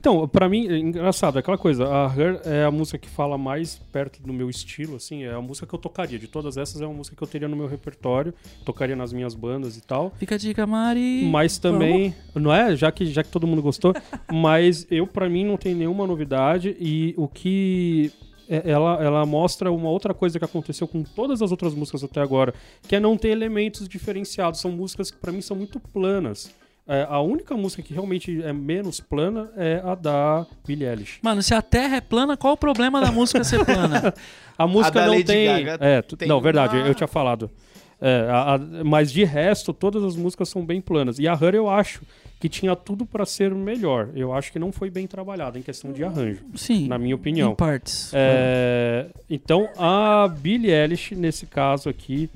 [0.00, 3.36] Então, pra mim, é engraçado, é aquela coisa, a Her é a música que fala
[3.36, 6.18] mais perto do meu estilo, assim, é a música que eu tocaria.
[6.18, 8.32] De todas essas, é uma música que eu teria no meu repertório,
[8.64, 10.12] tocaria nas minhas bandas e tal.
[10.16, 11.28] Fica a dica, Mari.
[11.30, 12.76] Mas também, não é?
[12.76, 13.92] Já que, já que todo mundo gostou,
[14.32, 18.12] mas eu, pra mim, não tem nenhuma novidade e o que
[18.48, 22.54] ela, ela mostra uma outra coisa que aconteceu com todas as outras músicas até agora,
[22.86, 24.60] que é não ter elementos diferenciados.
[24.60, 26.54] São músicas que pra mim são muito planas.
[26.90, 31.18] É, a única música que realmente é menos plana é a da Billie Eilish.
[31.20, 34.14] Mano, se a Terra é plana, qual o problema da música ser plana?
[34.56, 35.46] A música da não Lady tem.
[35.64, 37.48] Gaga é, tu- tem não, verdade, uma- eu tinha falado.
[38.00, 41.18] É, a- a- mas de resto, todas as músicas são bem planas.
[41.20, 42.02] E a Her eu acho
[42.40, 44.10] que tinha tudo pra ser melhor.
[44.14, 46.86] Eu acho que não foi bem trabalhada em questão de arranjo, Sim.
[46.86, 47.54] na minha Em opinião.
[47.54, 48.10] partes.
[48.14, 52.30] É, então, a Billie Eilish, nesse caso aqui,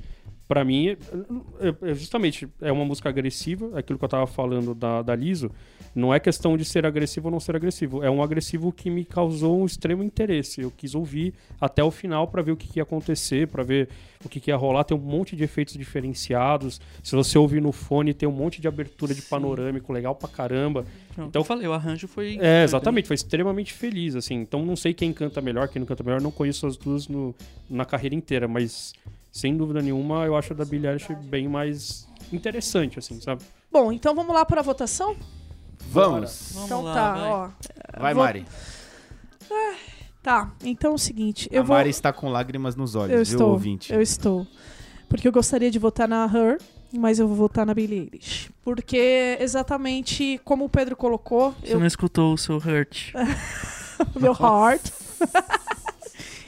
[0.47, 0.97] pra mim, é-
[1.87, 5.49] é- é justamente é uma música agressiva, aquilo que eu tava falando da, da Liso.
[5.95, 8.03] Não é questão de ser agressivo ou não ser agressivo.
[8.03, 10.61] É um agressivo que me causou um extremo interesse.
[10.61, 13.89] Eu quis ouvir até o final pra ver o que, que ia acontecer, pra ver
[14.25, 14.83] o que, que ia rolar.
[14.85, 16.81] Tem um monte de efeitos diferenciados.
[17.03, 19.29] Se você ouvir no fone, tem um monte de abertura de Sim.
[19.29, 20.83] panorâmico legal pra caramba.
[21.11, 22.39] Então, então- eu falei, o arranjo foi.
[22.41, 24.35] É, exatamente, foi extremamente feliz, assim.
[24.35, 27.35] Então não sei quem canta melhor, quem não canta melhor, não conheço as duas no-
[27.69, 28.93] na carreira inteira, mas
[29.33, 33.41] sem dúvida nenhuma eu acho a da Billie Eilish bem mais interessante, assim, sabe?
[33.71, 35.15] Bom, então vamos lá pra votação?
[35.89, 36.51] Vamos.
[36.53, 37.29] Vamos então lá, tá, vai.
[37.29, 37.49] ó.
[37.99, 38.45] Vai, vou- Mari.
[40.21, 43.17] Tá, então é o seguinte, eu a vou Mari está com lágrimas nos olhos, eu
[43.25, 43.91] viu, estou, ouvinte?
[43.91, 44.47] eu estou.
[45.09, 46.59] Porque eu gostaria de votar na Her,
[46.93, 48.49] mas eu vou votar na Billie Eilish.
[48.63, 53.11] Porque exatamente como o Pedro colocou, Você eu, não escutou o seu Hurt.
[54.15, 54.81] o meu heart.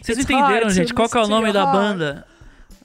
[0.02, 0.93] Vocês It's entenderam, hard gente?
[0.93, 1.74] Qual que é o nome your da heart.
[1.74, 2.28] banda?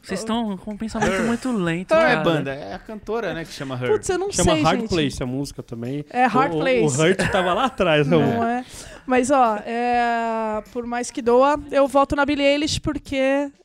[0.03, 1.95] Vocês estão com um pensamento muito lento.
[1.95, 3.91] Não é banda, é a cantora, né, que chama Her.
[3.93, 4.89] Putz, eu não Chama sei, Hard gente.
[4.89, 6.05] Place a música também.
[6.11, 6.97] É Hard o, Place.
[6.97, 8.47] O Hurt tava lá atrás, né, Não amor?
[8.47, 8.65] é.
[9.07, 13.17] Mas, ó, é, por mais que doa, eu voto na Billie Eilish porque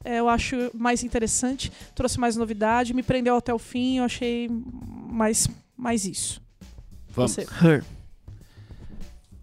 [0.03, 4.49] é, eu acho mais interessante, trouxe mais novidade, me prendeu até o fim, eu achei
[5.07, 6.41] mais, mais isso.
[7.09, 7.31] Vamos.
[7.31, 7.41] Você.
[7.63, 7.83] Her.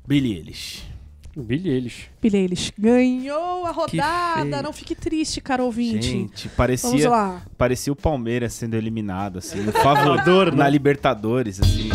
[0.06, 0.91] Billie Eilish.
[1.36, 2.10] Billie Eilish.
[2.22, 6.06] Eilish ganhou a rodada, não fique triste, caro ouvinte.
[6.10, 7.42] Gente, Vamos parecia, lá.
[7.56, 11.88] parecia o Palmeiras sendo eliminado, assim, no favor, na Libertadores, assim.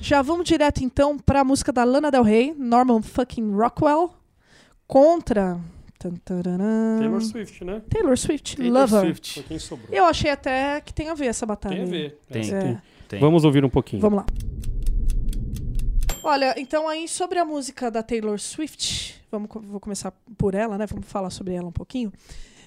[0.00, 4.10] Já vamos direto então pra música da Lana Del Rey, Norman fucking Rockwell,
[4.86, 5.58] contra
[6.24, 7.82] Taylor Swift, né?
[7.88, 9.00] Taylor Swift, Taylor Lover.
[9.00, 9.34] Swift.
[9.34, 9.88] Foi quem sobrou.
[9.90, 11.76] Eu achei até que tem a ver essa batalha.
[11.76, 12.18] Tem a ver.
[12.30, 12.54] Tem.
[12.54, 12.78] É.
[13.08, 13.20] Tem.
[13.20, 14.02] Vamos ouvir um pouquinho.
[14.02, 14.26] Vamos lá.
[16.26, 20.86] Olha, então aí sobre a música da Taylor Swift, vamos, vou começar por ela, né?
[20.86, 22.10] Vamos falar sobre ela um pouquinho.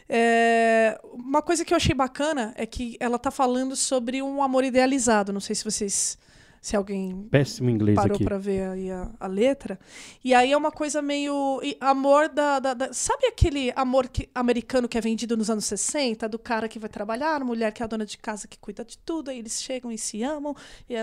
[0.08, 4.64] É, uma coisa que eu achei bacana é que ela tá falando sobre um amor
[4.64, 5.34] idealizado.
[5.34, 6.18] Não sei se vocês.
[6.60, 9.80] Se alguém Péssimo inglês parou pra ver aí a, a letra.
[10.24, 11.62] E aí é uma coisa meio.
[11.80, 12.60] amor da.
[12.60, 16.28] da- da- sabe aquele amor que- americano que é vendido nos anos 60?
[16.28, 18.98] Do cara que vai trabalhar, mulher que é a dona de casa que cuida de
[18.98, 20.56] tudo, aí eles chegam e se amam.
[20.90, 20.96] E,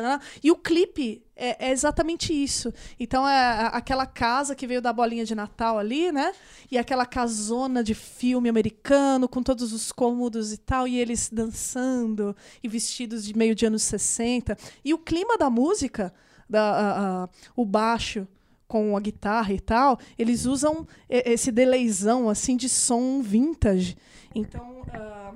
[0.42, 2.72] e o clipe é, é exatamente isso.
[2.98, 6.32] Então é aquela casa que veio da bolinha de Natal ali, né?
[6.70, 12.36] E aquela casona de filme americano com todos os cômodos e tal, e eles dançando
[12.62, 14.56] e vestidos de meio de anos 60.
[14.84, 16.12] E o clima da música,
[16.48, 18.26] da, a- a- o baixo
[18.66, 23.96] com a guitarra e tal, eles usam esse deleizão assim de som vintage.
[24.34, 25.32] Então, ah,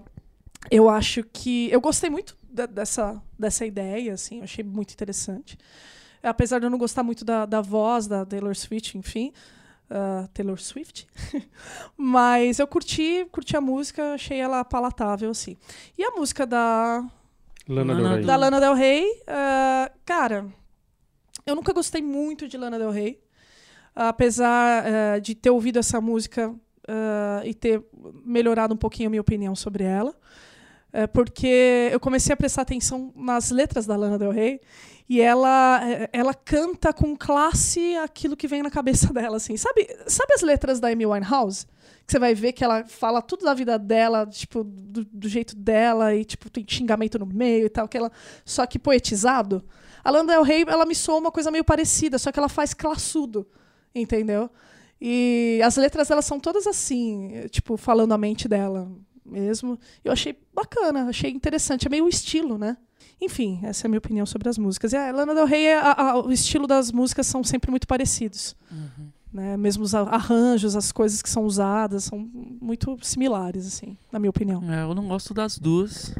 [0.70, 5.56] eu acho que eu gostei muito da- dessa, dessa ideia, assim, eu achei muito interessante.
[6.22, 9.32] Apesar de eu não gostar muito da, da voz da Taylor Swift, enfim.
[9.88, 11.06] ah, Taylor Swift.
[11.96, 15.56] Mas eu curti, curti a música, achei ela palatável, assim.
[15.96, 17.04] E a música da,
[17.68, 18.24] Lana Del Rey.
[18.24, 20.46] da Lana Del Rey, ah, cara,
[21.46, 23.20] eu nunca gostei muito de Lana Del Rey.
[23.94, 26.52] Apesar ah, de ter ouvido essa música
[26.88, 27.82] ah, e ter
[28.24, 30.14] melhorado um pouquinho a minha opinião sobre ela.
[30.92, 34.60] É porque eu comecei a prestar atenção nas letras da Lana Del Rey
[35.08, 39.56] e ela, eh, ela canta com classe aquilo que vem na cabeça dela, assim.
[39.56, 41.66] Sabe, sabe as letras da Amy Winehouse?
[42.06, 45.54] Que você vai ver que ela fala tudo da vida dela, tipo, do, do jeito
[45.56, 48.10] dela e, tipo, tem xingamento no meio e tal, que ela,
[48.44, 49.64] só que poetizado.
[50.02, 52.72] A Lana Del Rey, ela me soa uma coisa meio parecida, só que ela faz
[52.72, 53.46] classudo,
[53.94, 54.50] entendeu?
[55.00, 58.90] E as letras dela são todas assim, tipo, falando a mente dela
[59.28, 59.78] mesmo.
[60.04, 61.86] Eu achei bacana, achei interessante.
[61.86, 62.76] É meio o estilo, né?
[63.20, 64.92] Enfim, essa é a minha opinião sobre as músicas.
[64.92, 68.54] E a Lana Del Rey, a- a- o estilo das músicas são sempre muito parecidos.
[69.32, 69.56] Né?
[69.56, 72.18] Mesmo os arranjos, as coisas que são usadas, são
[72.60, 74.62] muito similares, assim, na minha opinião.
[74.72, 76.14] É, eu não gosto das duas.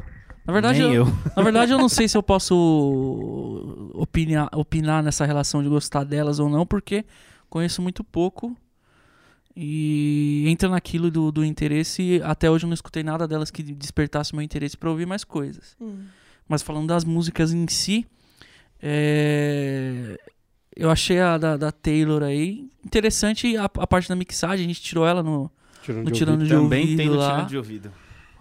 [0.45, 1.13] Na verdade, Nem eu, eu.
[1.35, 6.39] na verdade, eu não sei se eu posso opinar, opinar nessa relação de gostar delas
[6.39, 7.05] ou não, porque
[7.49, 8.55] conheço muito pouco.
[9.61, 12.21] E entra naquilo do, do interesse.
[12.23, 15.75] Até hoje eu não escutei nada delas que despertasse meu interesse pra ouvir mais coisas.
[16.47, 18.05] Mas falando das músicas em si,
[18.81, 20.17] é,
[20.75, 24.65] eu achei a da, da Taylor aí interessante a, a parte da mixagem.
[24.65, 25.51] A gente tirou ela no,
[25.83, 26.47] Tirando no de tirando ouvido.
[26.47, 27.31] de Também ouvido tem no lá.
[27.33, 27.91] tirando de ouvido.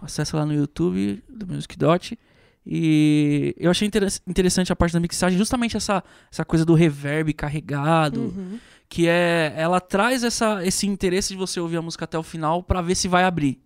[0.00, 2.18] Acessa lá no YouTube do Music Dot.
[2.64, 7.32] E eu achei interes- interessante a parte da mixagem, justamente essa, essa coisa do reverb
[7.32, 8.58] carregado, Uhum.
[8.88, 12.62] Que é ela traz essa, esse interesse de você ouvir a música até o final
[12.62, 13.60] pra ver se vai abrir,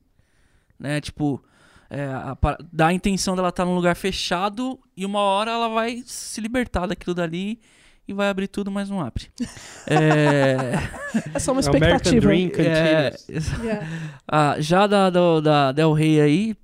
[0.79, 1.01] né?
[1.01, 1.43] Tipo,
[1.89, 2.37] é, a,
[2.73, 6.87] dá a intenção dela estar num lugar fechado e uma hora ela vai se libertar
[6.87, 7.61] daquilo dali
[8.07, 9.29] e vai abrir tudo, mas não abre.
[9.87, 10.73] é,
[11.35, 12.27] É só uma É expectativa.
[12.27, 13.15] Dream é.
[13.63, 13.87] Yeah.
[14.27, 16.57] ah, já da, da, da Del Rey aí,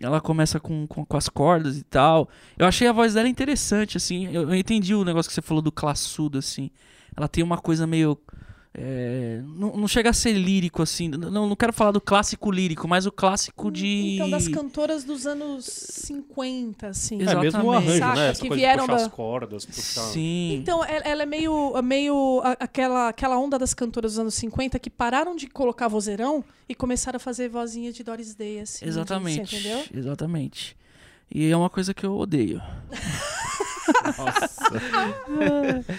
[0.00, 2.28] ela começa com, com, com as cordas e tal.
[2.58, 4.26] Eu achei a voz dela interessante, assim.
[4.26, 6.70] Eu, eu entendi o negócio que você falou do classudo, assim.
[7.16, 8.18] Ela tem uma coisa meio.
[8.76, 11.08] é, não, não chega a ser lírico, assim.
[11.08, 14.14] Não, não quero falar do clássico lírico, mas o clássico de.
[14.16, 17.22] Então, das cantoras dos anos 50, assim.
[17.22, 18.28] É, mesmo o arranjo, Saca, né?
[18.30, 20.00] Essa que vieram puxar da- as cordas, puxar...
[20.02, 20.54] Sim.
[20.60, 24.90] Então, el- ela é meio, meio aquela, aquela onda das cantoras dos anos 50 que
[24.90, 28.84] pararam de colocar vozeirão e começaram a fazer vozinha de Doris Day, assim.
[28.86, 29.48] Exatamente.
[29.50, 29.84] Você entendeu?
[29.94, 30.76] Exatamente.
[31.32, 32.60] E é uma coisa que eu odeio.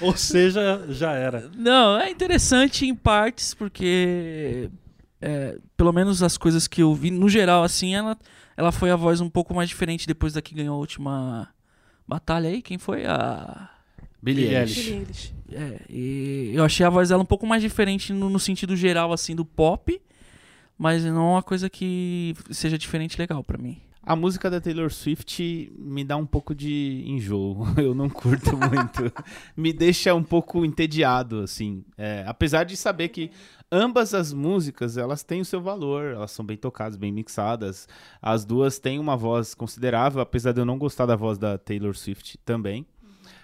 [0.01, 1.49] Ou seja, já era.
[1.55, 4.69] Não, é interessante em partes, porque
[5.21, 8.17] é, pelo menos as coisas que eu vi, no geral, assim, ela,
[8.55, 11.49] ela foi a voz um pouco mais diferente depois da que ganhou a última
[12.07, 12.61] batalha aí.
[12.61, 13.05] Quem foi?
[13.05, 13.69] A.
[14.21, 14.81] Billie Billie Eilish.
[14.81, 15.35] Billie Eilish.
[15.51, 19.13] É, e eu achei a voz dela um pouco mais diferente no, no sentido geral,
[19.13, 20.01] assim, do pop,
[20.77, 23.79] mas não é uma coisa que seja diferente legal pra mim.
[24.05, 27.65] A música da Taylor Swift me dá um pouco de enjoo.
[27.75, 29.11] Eu não curto muito.
[29.57, 31.83] me deixa um pouco entediado, assim.
[31.97, 33.31] É, apesar de saber que
[33.71, 36.11] ambas as músicas, elas têm o seu valor.
[36.13, 37.87] Elas são bem tocadas, bem mixadas.
[38.21, 41.95] As duas têm uma voz considerável, apesar de eu não gostar da voz da Taylor
[41.95, 42.85] Swift também.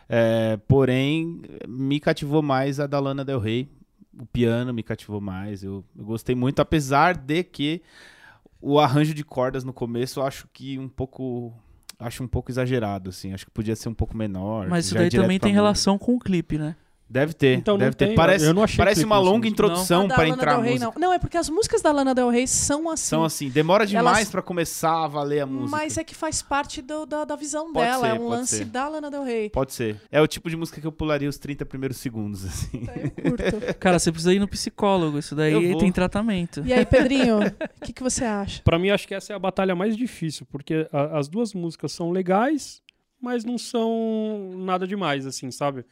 [0.07, 3.67] É, porém, me cativou mais a da Lana Del Rey.
[4.13, 5.63] O piano me cativou mais.
[5.63, 7.81] Eu, eu gostei muito, apesar de que
[8.61, 11.53] o arranjo de cordas no começo eu acho que um pouco
[11.99, 15.01] acho um pouco exagerado assim acho que podia ser um pouco menor Mas isso já
[15.01, 15.61] daí também tem música.
[15.63, 16.75] relação com o clipe, né?
[17.11, 19.47] Deve ter Então deve ter tem, parece eu não achei parece uma longa música.
[19.49, 21.09] introdução para entrar Del Rey, música não.
[21.09, 23.05] Não, é porque as músicas da Lana Del Rey são assim.
[23.05, 26.41] são assim demora demais Elas- pra começar a valer a música Mas é que faz
[26.41, 28.09] parte do- da, da visão Pode dela.
[28.09, 28.65] ser, é um lance ser.
[28.65, 29.49] da Lana Del Rey.
[29.49, 32.81] pode ser é o tipo de música que eu pularia os 30 primeiros segundos assim
[32.83, 33.43] Então, curto.
[33.79, 36.63] Cara, você precisa ir no psicólogo, isso daí tem tratamento.
[36.65, 37.39] E aí, Pedrinho,
[37.81, 38.61] o que, que você acha?
[38.63, 41.91] Pra mim, acho que essa é a batalha mais difícil, porque a- as duas músicas
[41.91, 42.81] são legais,
[43.21, 45.85] mas não são nada demais, assim, sabe?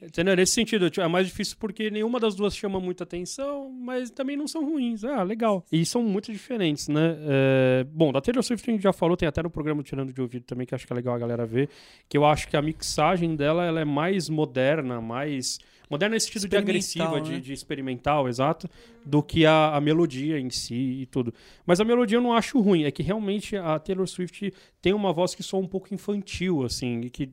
[0.00, 0.36] Entendeu?
[0.36, 4.36] Nesse sentido, tipo, é mais difícil porque nenhuma das duas chama muita atenção, mas também
[4.36, 5.04] não são ruins.
[5.04, 5.64] Ah, legal.
[5.72, 7.16] E são muito diferentes, né?
[7.20, 10.12] É, Bom, da Taylor Swift a gente já falou, tem até no programa do Tirando
[10.12, 11.70] de Ouvido também, que acho que é legal a galera ver,
[12.08, 16.48] que eu acho que a mixagem dela ela é mais moderna, mais Moderna nesse sentido
[16.48, 17.20] de agressiva, né?
[17.20, 18.68] de, de experimental, exato,
[19.04, 21.32] do que a, a melodia em si e tudo.
[21.64, 25.12] Mas a melodia eu não acho ruim, é que realmente a Taylor Swift tem uma
[25.12, 27.30] voz que soa um pouco infantil, assim, e que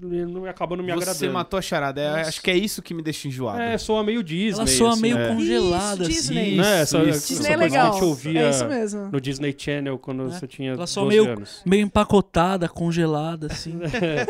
[0.00, 1.32] não acaba não me Você agradando.
[1.32, 2.00] matou a charada.
[2.00, 3.60] É, acho que é isso que me deixa enjoado.
[3.60, 4.60] É, soa meio Disney.
[4.60, 5.28] Ela soa assim, meio é.
[5.28, 6.34] congelada, Isso, assim.
[6.34, 6.56] Disney.
[6.56, 6.80] Né?
[6.82, 7.28] Essa, Isso.
[7.28, 7.88] Disney é que legal.
[7.90, 9.08] a gente ouvia É isso mesmo.
[9.10, 10.30] no Disney Channel quando É.
[10.30, 11.62] você tinha Ela soa 12 meio- anos.
[11.66, 13.78] Meio empacotada, congelada, assim.
[14.00, 14.26] É.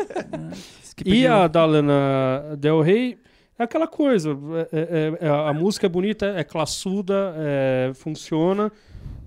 [1.05, 3.19] E a da Lana Del Rey
[3.59, 4.37] é aquela coisa.
[4.71, 8.71] é- é- é- a música é bonita, é classuda, é, funciona.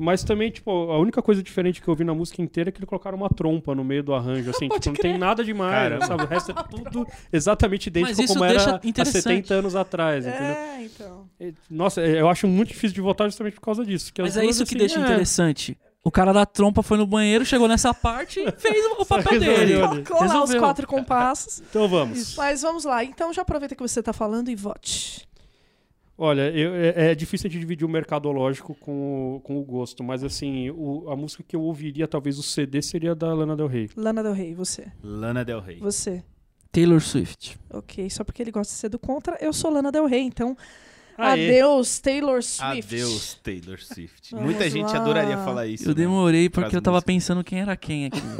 [0.02, 2.78] Mas também, tipo, a única coisa diferente que eu vi na música inteira é que
[2.78, 6.06] eles colocaram uma trompa no meio do arranjo, assim, tipo, não tem nada demais, Caramba.
[6.06, 6.22] sabe?
[6.22, 9.22] O resto é tudo exatamente idêntico como era há interessante.
[9.22, 10.54] 70 anos atrás, entendeu?
[10.54, 11.28] É, então.
[11.70, 14.10] Nossa, eu acho muito difícil de votar justamente por causa disso.
[14.12, 15.76] que Mas as é duas, isso que assim, deixa é, interessante.
[16.02, 19.80] O cara da trompa foi no banheiro, chegou nessa parte e fez o papel dele.
[20.06, 21.60] Colocou lá os quatro compassos.
[21.68, 22.36] Então vamos.
[22.36, 23.04] Mas vamos lá.
[23.04, 25.28] Então já aproveita que você tá falando e vote.
[26.16, 30.02] Olha, eu- é, é difícil a gente dividir o mercadológico com o, com o gosto,
[30.04, 33.66] mas assim, o- a música que eu ouviria, talvez o CD, seria da Lana Del
[33.66, 33.90] Rey.
[33.96, 34.90] Lana Del Rey, você.
[35.02, 35.78] Lana Del Rey.
[35.80, 36.22] Você.
[36.72, 37.58] Taylor Swift.
[37.72, 40.56] Ok, só porque ele gosta de ser do contra, eu sou Lana Del Rey, então
[41.20, 41.48] Aê.
[41.48, 42.94] adeus Taylor Swift.
[42.94, 44.30] Adeus, Taylor Swift.
[44.30, 45.00] Vamos Muita gente lá.
[45.00, 45.84] adoraria falar isso.
[45.84, 45.94] Eu né?
[45.94, 48.20] demorei porque Pras eu tava pensando quem era quem aqui.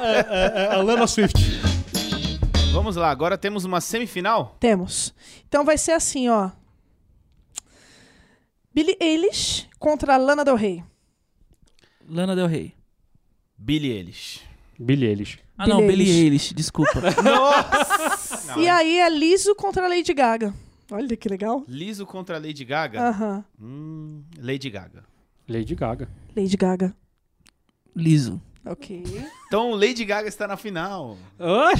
[0.00, 1.38] É, é, é a Lana Swift.
[2.72, 4.56] Vamos lá, agora temos uma semifinal.
[4.60, 5.12] Temos.
[5.48, 6.50] Então vai ser assim, ó.
[8.72, 10.84] Billie Eilish contra Lana Del Rey.
[12.08, 12.74] Lana Del Rey.
[13.58, 14.40] Billie Eilish.
[14.78, 15.38] Billie Eilish.
[15.58, 17.00] Ah, não, Billie Billie Eilish, desculpa.
[17.22, 18.58] Nossa!
[18.58, 20.54] e aí é liso contra Lady Gaga.
[20.90, 21.64] Olha que legal.
[21.68, 23.00] Liso contra Lady Gaga.
[23.08, 23.44] Aham.
[23.60, 25.04] Hum, Lady Gaga.
[25.48, 26.08] Lady Gaga.
[26.36, 26.94] Lady Gaga.
[27.94, 28.40] Liso.
[28.64, 29.02] Ok.
[29.46, 31.16] Então, Lady Gaga está na final.
[31.38, 31.72] Ah,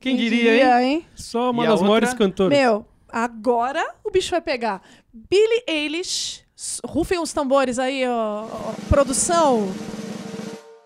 [0.00, 0.94] quem, diria, hein?
[0.96, 1.06] hein?
[1.14, 2.24] Só uma E a das maiores outra?
[2.26, 2.58] cantoras.
[2.58, 4.82] Meu, agora o bicho vai pegar.
[5.12, 6.42] Billie Eilish.
[6.56, 9.66] s- Rufem os tambores aí, ó, ó, produção.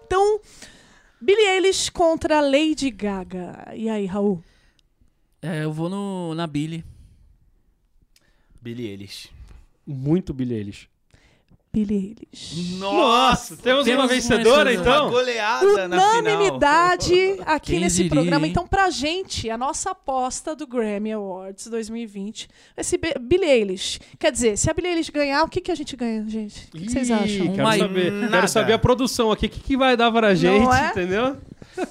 [0.06, 0.40] Então,
[1.20, 3.72] Billie Eilish contra Lady Gaga.
[3.74, 4.42] E aí, Raul?
[5.42, 6.84] É, eu vou no, na Billie.
[8.60, 9.30] Billie Eilish.
[9.86, 10.88] Muito Billie Eilish.
[11.70, 12.76] Billie Eilish.
[12.78, 15.04] Nossa, temos, Temos uma vencedora, então?
[15.04, 16.18] Uma goleada na final.
[16.20, 18.46] Unanimidade aqui Quem nesse diria, programa.
[18.46, 18.50] hein?
[18.50, 24.00] Então, pra gente, a nossa aposta do Grammy Awards 2020 vai ser Bi- Billie Eilish.
[24.18, 26.68] Quer dizer, se a Billie Eilish ganhar, o que, que a gente ganha, gente?
[26.68, 27.46] O que, que vocês Ih, acham?
[27.48, 28.32] Quero Uma- saber, Nada.
[28.32, 29.46] quero saber a produção aqui.
[29.46, 30.88] O que, que vai dar pra gente, é?
[30.90, 31.36] entendeu?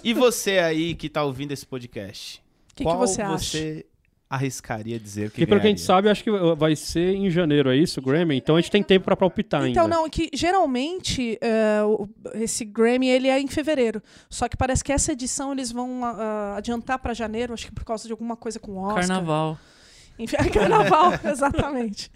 [0.04, 2.42] E você aí que tá ouvindo esse podcast?
[2.72, 3.86] O que, que qual você acha?
[4.30, 7.70] Arriscaria dizer que Porque pelo que a gente sabe, acho que vai ser em janeiro,
[7.70, 8.36] é isso, o Grammy?
[8.38, 9.96] Então a gente tem tempo pra palpitar Então, ainda.
[9.96, 11.40] não, que geralmente
[11.88, 14.02] o- esse Grammy ele é em fevereiro.
[14.30, 17.86] Só que parece que essa edição eles vão ah, adiantar pra janeiro, acho que por
[17.86, 19.08] causa de alguma coisa com Oscar.
[19.08, 19.58] Carnaval.
[20.20, 22.12] Enfim, carnaval, exatamente.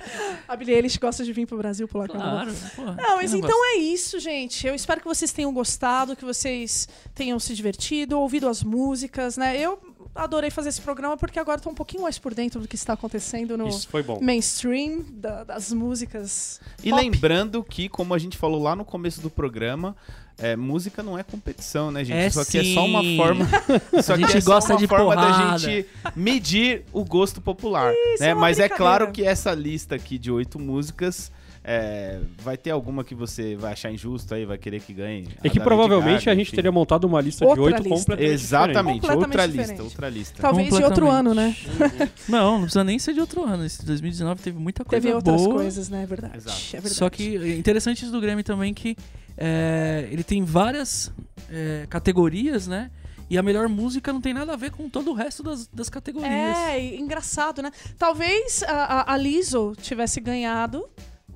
[0.48, 2.46] A Billie Eilish gosta de vir pro Brasil pular carnaval.
[2.48, 2.56] Claro.
[2.76, 3.66] porra, Não, mas então gosta?
[3.68, 4.66] é isso, gente.
[4.66, 9.56] Eu espero que vocês tenham gostado, que vocês tenham se divertido, ouvido as músicas, né?
[9.56, 9.80] Eu
[10.16, 12.94] adorei fazer esse programa porque agora estou um pouquinho mais por dentro do que está
[12.94, 14.20] acontecendo no Isso foi bom.
[14.22, 16.60] mainstream da- das músicas.
[16.84, 17.02] E pop.
[17.02, 19.96] lembrando que, como a gente falou lá no começo do programa,
[20.38, 22.18] é, música não é competição, né, gente?
[22.18, 23.16] É Isso aqui é só uma sim.
[23.18, 23.48] forma.
[23.94, 25.52] Isso A aqui gente é gosta de forma porrada.
[25.52, 25.86] da gente
[26.16, 27.94] medir o gosto popular.
[27.94, 28.30] Isso, né?
[28.30, 31.32] é uma Mas é claro que essa lista aqui de oito músicas.
[31.64, 35.28] É, vai ter alguma que você vai achar injusto aí, vai querer que ganhe.
[35.44, 36.56] É que provavelmente Gaga, a gente enfim.
[36.56, 39.70] teria montado uma lista Outra de oito completamente Exatamente, Completamente outra diferente.
[39.70, 40.42] lista, outra lista.
[40.42, 41.56] Talvez de outro ano, né?
[42.28, 43.66] Não, não precisa nem ser de outro ano.
[43.66, 45.56] Esse 2019 teve muita coisa Teve outras boa.
[45.56, 46.04] coisas, né?
[46.04, 46.38] É verdade.
[46.38, 46.58] Exato.
[46.70, 46.96] É verdade.
[46.96, 48.96] Só que é interessante isso do Grammy também que
[49.38, 51.12] é, ele tem várias
[51.50, 52.90] é, categorias, né?
[53.30, 55.90] E a melhor música não tem nada a ver com todo o resto das, das
[55.90, 56.32] categorias.
[56.32, 57.72] É, e engraçado, né?
[57.98, 60.86] Talvez a, a, a Lizzo tivesse ganhado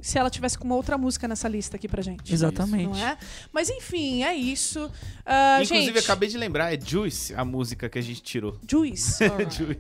[0.06, 2.32] se ela tivesse com uma outra música nessa lista aqui pra gente.
[2.32, 2.90] Exatamente.
[2.90, 3.18] Não é?
[3.52, 4.92] Mas enfim, é isso.
[5.26, 8.56] Ah, Inclusive, gente, acabei de lembrar, é Juice a música que a gente tirou.
[8.70, 9.24] Juice.
[9.50, 9.80] Juice.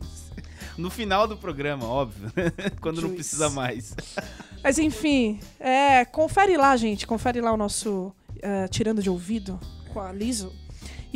[0.79, 2.31] No final do programa, óbvio.
[2.81, 3.15] Quando não Juice.
[3.15, 3.95] precisa mais.
[4.63, 7.05] Mas enfim, é, confere lá, gente.
[7.05, 8.11] Confere lá o nosso
[8.41, 9.59] eh, Tirando de Ouvido
[9.93, 10.51] com a Lizzo.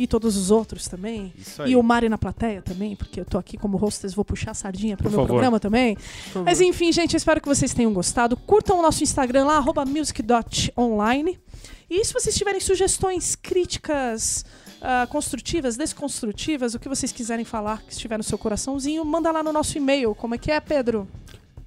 [0.02, 1.30] E todos os outros também.
[1.36, 1.72] Isso aí.
[1.72, 4.54] E o Mari na plateia também, porque eu tô aqui como hostess, vou puxar a
[4.54, 5.28] sardinha pro Por meu favor.
[5.34, 5.94] programa também.
[6.42, 8.34] Mas enfim, gente, eu espero que vocês tenham gostado.
[8.34, 11.38] Curtam o nosso Instagram lá, arroba music.online.
[11.90, 14.44] E se vocês tiverem sugestões, críticas,
[14.80, 19.42] ah, construtivas, desconstrutivas, o que vocês quiserem falar, que estiver no seu coraçãozinho, manda lá
[19.42, 20.14] no nosso e-mail.
[20.14, 21.06] Como é que é, Pedro?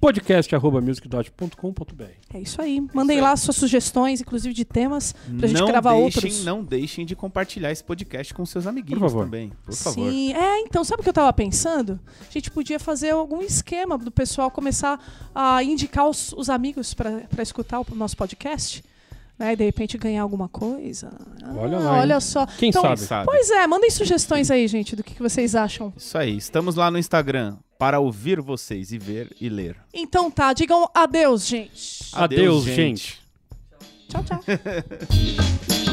[0.04, 2.04] podcast.musicdot.com.br.
[2.34, 2.86] É isso aí.
[2.92, 6.44] Mandem lá suas sugestões, inclusive de temas, pra gente não gravar deixem, outros.
[6.44, 9.24] Não deixem de compartilhar esse podcast com seus amiguinhos Por favor.
[9.24, 9.50] também.
[9.64, 10.10] Por favor.
[10.10, 11.98] Sim, é, então, sabe o que eu tava pensando?
[12.20, 15.02] A gente podia fazer algum esquema do pessoal começar
[15.34, 18.84] a indicar os, os amigos pra pra escutar o nosso podcast,
[19.38, 19.52] né?
[19.52, 21.10] E de repente ganhar alguma coisa.
[21.42, 22.00] Ah, Olha lá, hein?
[22.00, 22.46] Olha só.
[22.46, 23.00] Quem Então, sabe?
[23.00, 23.26] Sabe?
[23.26, 25.92] Pois é, mandem sugestões aí, gente, do que, que vocês acham.
[25.96, 26.36] Isso aí.
[26.36, 29.76] Estamos lá no Instagram para ouvir vocês e ver e ler.
[29.92, 32.10] Então tá, digam adeus, gente.
[32.12, 33.20] Adeus, gente.
[34.08, 34.40] Tchau, tchau.